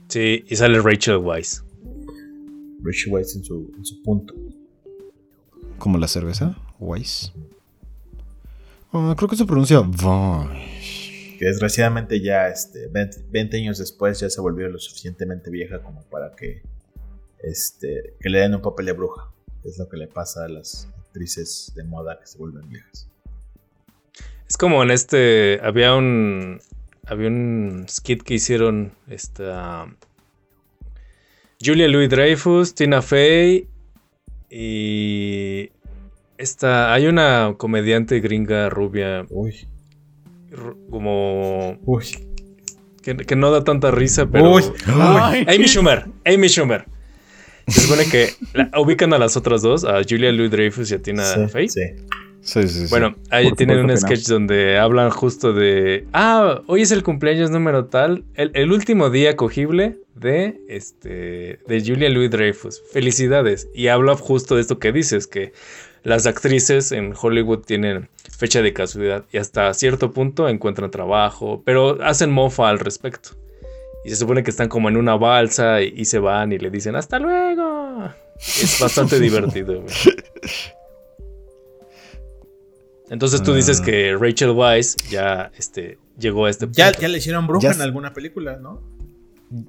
[0.08, 1.62] Sí, y sale Rachel Weisz.
[2.82, 4.34] Rich Weisz en su, en su punto.
[5.78, 7.32] Como la cerveza, Weiss.
[8.92, 11.36] Ah, creo que se pronuncia Weiss.
[11.38, 16.02] Que desgraciadamente ya este, 20, 20 años después ya se volvió lo suficientemente vieja como
[16.04, 16.62] para que,
[17.42, 19.30] este, que le den un papel de bruja.
[19.64, 23.08] Es lo que le pasa a las actrices de moda que se vuelven viejas.
[24.48, 25.60] Es como en este.
[25.62, 26.60] Había un.
[27.06, 28.92] Había un skit que hicieron.
[29.08, 29.86] Esta.
[31.64, 33.68] Julia Louis Dreyfus, Tina Fey.
[34.50, 35.70] Y.
[36.38, 36.92] Esta.
[36.94, 39.26] Hay una comediante gringa rubia.
[39.28, 39.66] Uy,
[40.88, 41.78] Como.
[41.82, 42.04] uy,
[43.02, 44.52] Que, que no da tanta risa, pero.
[44.52, 44.62] uy.
[44.86, 45.44] Ay.
[45.48, 46.06] Amy Schumer.
[46.24, 46.86] Amy Schumer.
[47.68, 50.98] Se supone que la- ubican a las otras dos, a Julia Louis Dreyfus y a
[51.02, 51.68] Tina Sí, Fey.
[51.68, 51.80] sí.
[52.40, 52.86] Sí, sí, sí.
[52.88, 53.96] Bueno, ahí Por tienen un no.
[53.96, 56.06] sketch donde hablan justo de.
[56.12, 58.24] Ah, hoy es el cumpleaños número tal.
[58.34, 61.58] El, el último día cogible de este.
[61.66, 62.80] de Julia Louis Dreyfus.
[62.92, 63.68] Felicidades.
[63.74, 65.52] Y habla justo de esto que dices, que
[66.04, 68.08] las actrices en Hollywood tienen
[68.38, 73.30] fecha de casualidad y hasta cierto punto encuentran trabajo, pero hacen mofa al respecto.
[74.04, 76.70] Y se supone que están como en una balsa y, y se van y le
[76.70, 78.08] dicen hasta luego.
[78.38, 79.82] Es bastante divertido.
[79.82, 79.94] güey.
[83.10, 83.84] Entonces tú dices Ah.
[83.84, 86.76] que Rachel Weisz ya este, llegó a este punto.
[86.78, 88.82] Ya, ya le hicieron bruja Ya en alguna película, ¿no?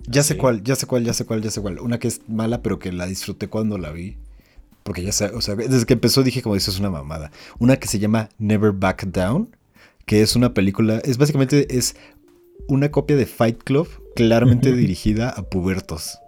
[0.07, 0.39] Ya sé Sí.
[0.39, 1.79] cuál, ya sé cuál, ya sé cuál, ya sé cuál.
[1.79, 4.17] Una que es mala, pero que la disfruté cuando la vi.
[4.83, 7.31] Porque ya sé, o sea, desde que empezó dije como dices, es una mamada.
[7.59, 9.55] Una que se llama Never Back Down,
[10.05, 11.95] que es una película, es básicamente es
[12.67, 13.87] una copia de Fight Club
[14.27, 16.19] claramente dirigida a pubertos.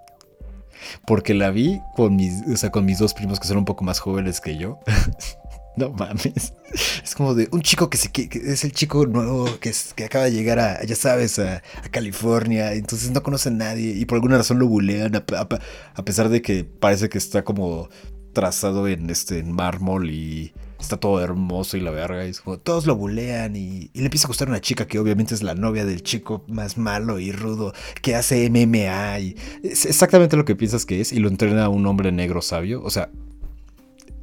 [1.06, 3.84] Porque la vi con mis, o sea, con mis dos primos que son un poco
[3.84, 4.80] más jóvenes que yo.
[5.78, 6.52] No mames.
[7.02, 9.94] Es como de un chico que, se, que que es el chico nuevo que, es-
[9.94, 12.74] que acaba de llegar a, ya sabes, a, a California.
[12.74, 15.48] Entonces no conoce a nadie y por alguna razón lo bulean a, a-
[15.96, 17.88] a pesar de que parece que está como
[18.34, 22.26] trazado en, este, en mármol y está todo hermoso y la verga.
[22.26, 25.00] Y es como, todos lo bulean y, y le empieza a gustar una chica que
[25.00, 29.20] obviamente es la novia del chico más malo y rudo que hace MMA.
[29.20, 32.42] Y es exactamente lo que piensas que es y lo entrena a un hombre negro
[32.42, 32.82] sabio.
[32.84, 33.10] O sea,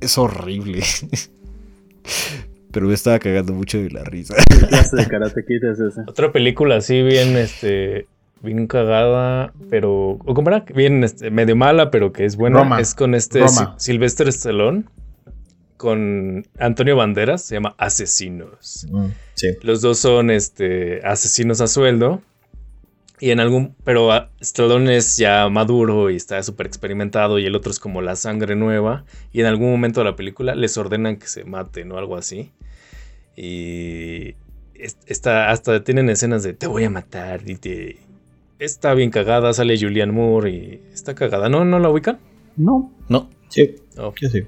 [0.01, 0.83] es horrible.
[2.71, 4.35] Pero me estaba cagando mucho de la risa.
[4.49, 6.03] ¿Qué clase de karate kid es ese?
[6.07, 8.07] Otra película así bien, este,
[8.43, 12.81] bien cagada, pero, o como era, bien, este, medio mala, pero que es buena, Roma.
[12.81, 13.51] es con este Roma.
[13.51, 14.85] Sil- Sylvester Stallone,
[15.77, 18.87] con Antonio Banderas, se llama Asesinos.
[18.91, 19.49] Mm, sí.
[19.63, 22.23] Los dos son, este, asesinos a sueldo,
[23.21, 27.55] y en algún, pero ah, Stallone es ya maduro y está súper experimentado, y el
[27.57, 31.17] otro es como la sangre nueva, y en algún momento de la película les ordenan
[31.17, 32.53] que se maten o algo así.
[33.37, 34.35] Y
[34.75, 37.99] es- está, hasta tienen escenas de te voy a matar y te...
[38.59, 41.49] Está bien cagada, sale Julian Moore y está cagada.
[41.49, 42.19] ¿No, no la ubican?
[42.57, 42.93] No.
[43.09, 44.13] No, Sí, Oh.
[44.19, 44.39] sí, sí.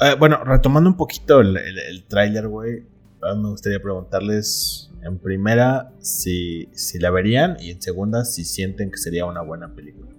[0.00, 2.82] Eh, bueno, retomando un poquito el, el, el tráiler, güey.
[3.22, 8.90] ah, Me gustaría preguntarles en primera si, si la verían y en segunda si sienten
[8.90, 10.10] que sería una buena película.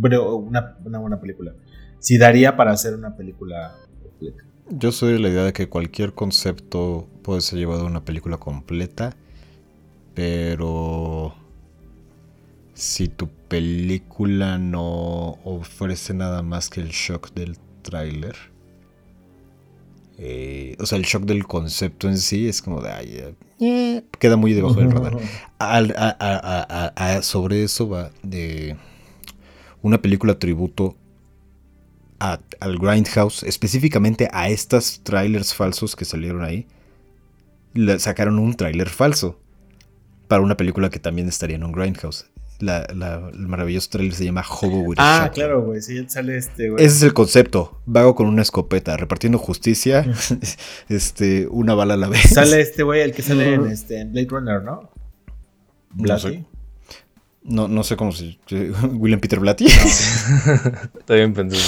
[0.00, 1.52] Pero una, una buena película.
[1.98, 4.44] Si daría para hacer una película completa.
[4.70, 8.36] yo soy de la idea de que cualquier concepto puede ser llevado a una película
[8.38, 9.16] completa,
[10.14, 11.34] pero
[12.80, 18.34] si tu película no ofrece nada más que el shock del tráiler,
[20.18, 24.36] eh, o sea, el shock del concepto en sí es como de, ay, eh, queda
[24.36, 25.16] muy debajo del radar.
[25.58, 28.76] Al- a- a- a- a- a- sobre eso va de
[29.82, 30.96] una película tributo
[32.18, 36.66] a- al Grindhouse, específicamente a estos trailers falsos que salieron ahí.
[37.74, 39.38] Le sacaron un trailer falso
[40.28, 42.26] para una película que también estaría en un Grindhouse.
[42.60, 45.34] La- la- el maravilloso trailer se llama Hobo with Ah, Shotgun.
[45.34, 45.82] claro, güey.
[45.82, 46.84] Sí, sale este, güey.
[46.84, 47.80] Ese es el concepto.
[47.86, 50.06] Vago con una escopeta, repartiendo justicia,
[50.88, 52.22] este, una bala a la vez.
[52.30, 54.90] Sale este güey, el que sale en, este, en Blade Runner, ¿no?
[55.94, 56.44] No Blatty.
[57.42, 58.38] No, no sé cómo se.
[58.92, 59.64] William Peter Blatty.
[60.98, 61.62] Está bien pensado.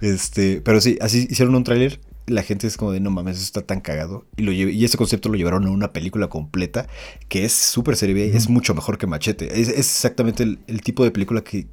[0.00, 2.00] Este, pero sí, así hicieron un tráiler.
[2.26, 4.26] La gente es como de no mames, eso está tan cagado.
[4.36, 6.86] Y, lo y ese concepto lo llevaron a una película completa
[7.28, 9.60] que es súper serie es mucho mejor que Machete.
[9.60, 11.66] Es, es exactamente el, el tipo de película que,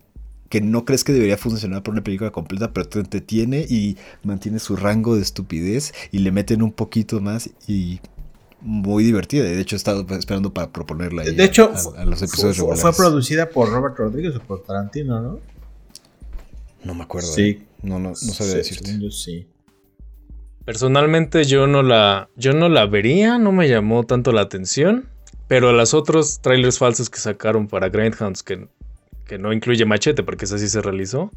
[0.50, 4.58] que no crees que debería funcionar por una película completa, pero te entretiene y mantiene
[4.58, 8.00] su rango de estupidez y le meten un poquito más y
[8.62, 9.44] muy divertida.
[9.44, 11.24] De hecho, he estado esperando para proponerla.
[11.24, 14.64] De hecho, a, a los fue, episodios fue- fue producida por Robert Rodríguez o por
[14.64, 15.40] Tarantino, ¿no?
[16.84, 17.32] No me acuerdo.
[17.32, 17.42] Sí.
[17.42, 17.62] eh.
[17.84, 19.12] No, no, no sabría Sí, decirte.
[19.12, 19.48] sí.
[20.70, 25.10] Personalmente yo no la, yo no la vería, no me llamó tanto la atención,
[25.48, 28.68] pero las otros trailers falsos que sacaron para Greyhounds, que,
[29.26, 31.32] que no incluye Machete, porque esa sí se realizó,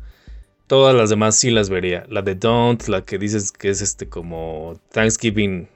[0.66, 2.04] todas las demás sí las vería.
[2.10, 5.66] La de Don't, la que dices que es este como Thanksgiving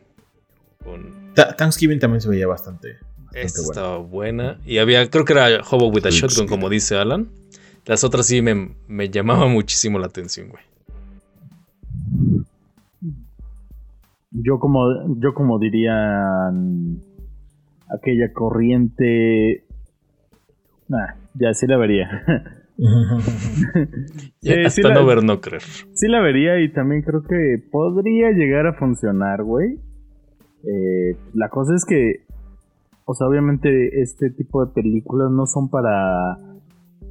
[0.85, 1.33] con...
[1.35, 2.99] Ta- Thanksgiving también se veía bastante.
[3.17, 3.73] bastante Esta bueno.
[3.73, 4.61] estaba buena.
[4.67, 7.31] Y había, creo que era Hobo with a Shotgun, como dice Alan.
[7.87, 10.63] Las otras sí me, me llamaban muchísimo la atención, güey.
[14.43, 14.85] Yo como,
[15.21, 16.97] yo como diría mm,
[17.99, 19.65] aquella corriente.
[20.89, 22.09] Nah, ya sí la vería.
[24.43, 25.63] Ya, hasta sí la- no ver, no creer.
[25.63, 29.79] sí la vería y también creo que podría llegar a funcionar, güey.
[30.63, 32.27] Eh, la cosa es que,
[33.07, 36.37] o sea, obviamente este tipo de películas no son para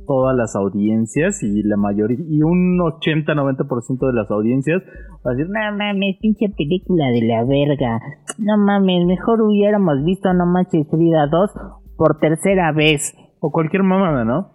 [0.05, 4.81] todas las audiencias y la mayoría, y un 80-90% de las audiencias
[5.25, 7.99] va a decir, No mames, pinche película de la verga.
[8.37, 11.51] No mames, mejor hubiéramos visto No Manches Frida 2
[11.97, 13.13] por tercera vez.
[13.39, 14.51] o cualquier mamada, ¿no?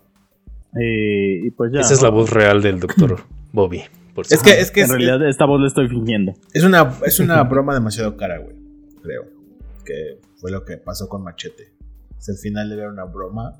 [0.81, 1.81] Eh, y pues ya.
[1.81, 3.17] Esa es la voz real del doctor
[3.53, 3.81] Bobby.
[4.15, 6.33] Por Es que, es que En es, realidad esta voz la estoy fingiendo.
[6.53, 8.57] es una, es una broma demasiado cara, güey.
[9.03, 9.23] Creo.
[9.85, 11.65] Que fue lo que pasó con Machete.
[12.19, 13.55] Es el final era una broma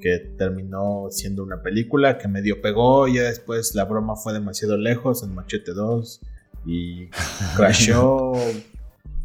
[0.00, 4.76] que terminó siendo una película que medio pegó y ya después la broma fue demasiado
[4.76, 6.20] lejos en Machete 2
[6.66, 7.08] y
[7.56, 8.32] crashó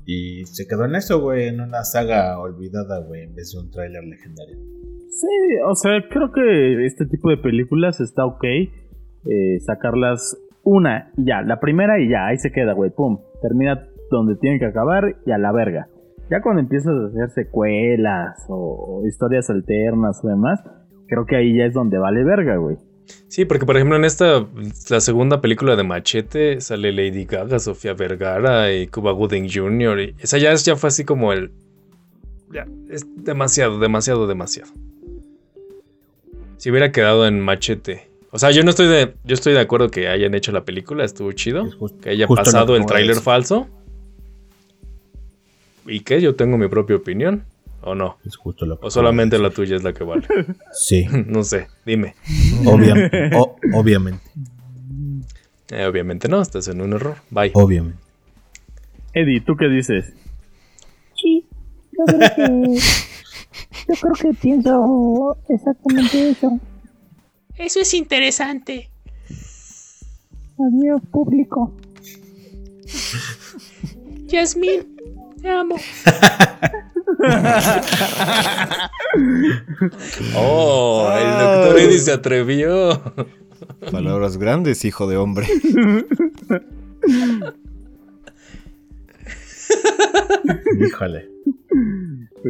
[0.05, 3.71] y se quedó en eso, güey, en una saga olvidada, güey, en vez de un
[3.71, 4.57] tráiler legendario.
[5.09, 5.28] Sí,
[5.65, 8.43] o sea, creo que este tipo de películas está ok.
[8.43, 13.19] eh, sacarlas una y ya, la primera y ya, ahí se queda, güey, pum.
[13.41, 15.88] Termina donde tiene que acabar y a la verga.
[16.30, 20.59] Ya cuando empiezas a hacer secuelas o, o historias alternas o demás,
[21.07, 22.78] creo que ahí ya es donde vale verga, güey.
[23.28, 24.47] Sí, porque por ejemplo en esta,
[24.89, 29.99] la segunda película de Machete, sale Lady Gaga, Sofía Vergara y Cuba Gooding Jr.
[29.99, 31.51] Y esa ya, es- ya fue así como el...
[32.51, 34.71] Ya, es demasiado, demasiado, demasiado.
[36.57, 38.09] Si hubiera quedado en Machete.
[38.32, 39.13] O sea, yo no estoy de...
[39.23, 41.65] Yo estoy de acuerdo que hayan hecho la película, estuvo chido.
[41.67, 43.67] Es just- Que haya pasado el tráiler falso.
[45.86, 46.22] ¿Y qué?
[46.22, 47.44] Yo tengo mi propia opinión.
[47.82, 48.18] ¿O no?
[48.26, 50.26] Es justo lo que ¿O solamente la tuya es la que vale?
[50.74, 52.16] Sí, no sé, dime.
[53.36, 54.24] o- obviamente.
[55.70, 57.18] Eh, obviamente no, estás en un error.
[57.30, 57.52] Bye.
[57.54, 58.00] Obviamente.
[59.14, 60.14] Eddie, ¿tú qué dices?
[61.16, 61.46] Sí,
[61.92, 62.80] yo creo que.
[63.88, 66.60] Yo creo que pienso exactamente eso.
[67.58, 68.90] Eso es interesante.
[70.58, 71.72] Adiós, público.
[74.28, 74.95] Yasmín,
[75.42, 75.76] te amo.
[80.36, 83.02] Oh, el doctor Eddie se atrevió.
[83.92, 85.48] Palabras grandes, hijo de hombre.
[90.86, 91.30] Híjole.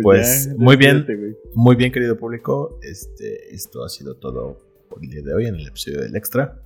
[0.02, 1.06] Pues, muy bien.
[1.54, 2.80] Muy bien, querido público.
[2.82, 4.58] Este, esto ha sido todo
[4.90, 6.62] por el día de hoy en el episodio del Extra.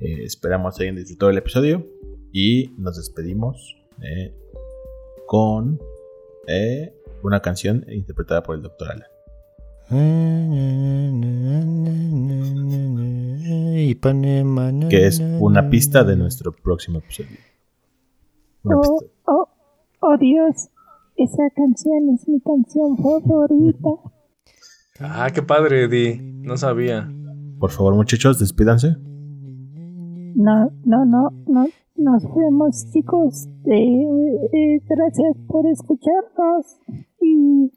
[0.00, 1.86] Eh, esperamos hayan disfrutado el episodio
[2.32, 4.34] y nos despedimos eh,
[5.26, 5.78] con
[6.46, 8.88] eh, una canción interpretada por el Dr.
[8.88, 9.08] Alan.
[14.88, 17.36] Que es una pista de nuestro próximo episodio.
[18.64, 19.48] Oh, oh,
[20.00, 20.68] oh Dios.
[21.16, 23.88] Esa canción es mi canción favorita.
[25.00, 26.20] Ah, qué padre, Eddie.
[26.20, 27.08] No sabía.
[27.58, 28.96] Por favor, muchachos, despídanse.
[30.34, 31.68] No, no, no, no.
[31.98, 33.46] Nos vemos, chicos.
[33.66, 34.02] Eh,
[34.52, 36.80] eh, gracias por escucharnos.
[37.20, 37.70] Y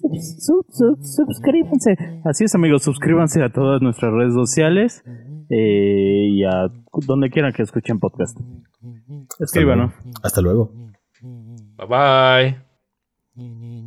[0.00, 1.96] sub- sub- sub- suscríbanse.
[2.24, 5.02] Así es, amigos, suscríbanse a todas nuestras redes sociales
[5.48, 6.68] eh, y a
[7.06, 8.38] donde quieran que escuchen podcast.
[8.38, 9.92] Hasta Escríbanos.
[10.04, 10.18] luego.
[10.22, 10.72] Hasta luego.
[11.78, 12.56] Bye
[13.34, 13.85] bye.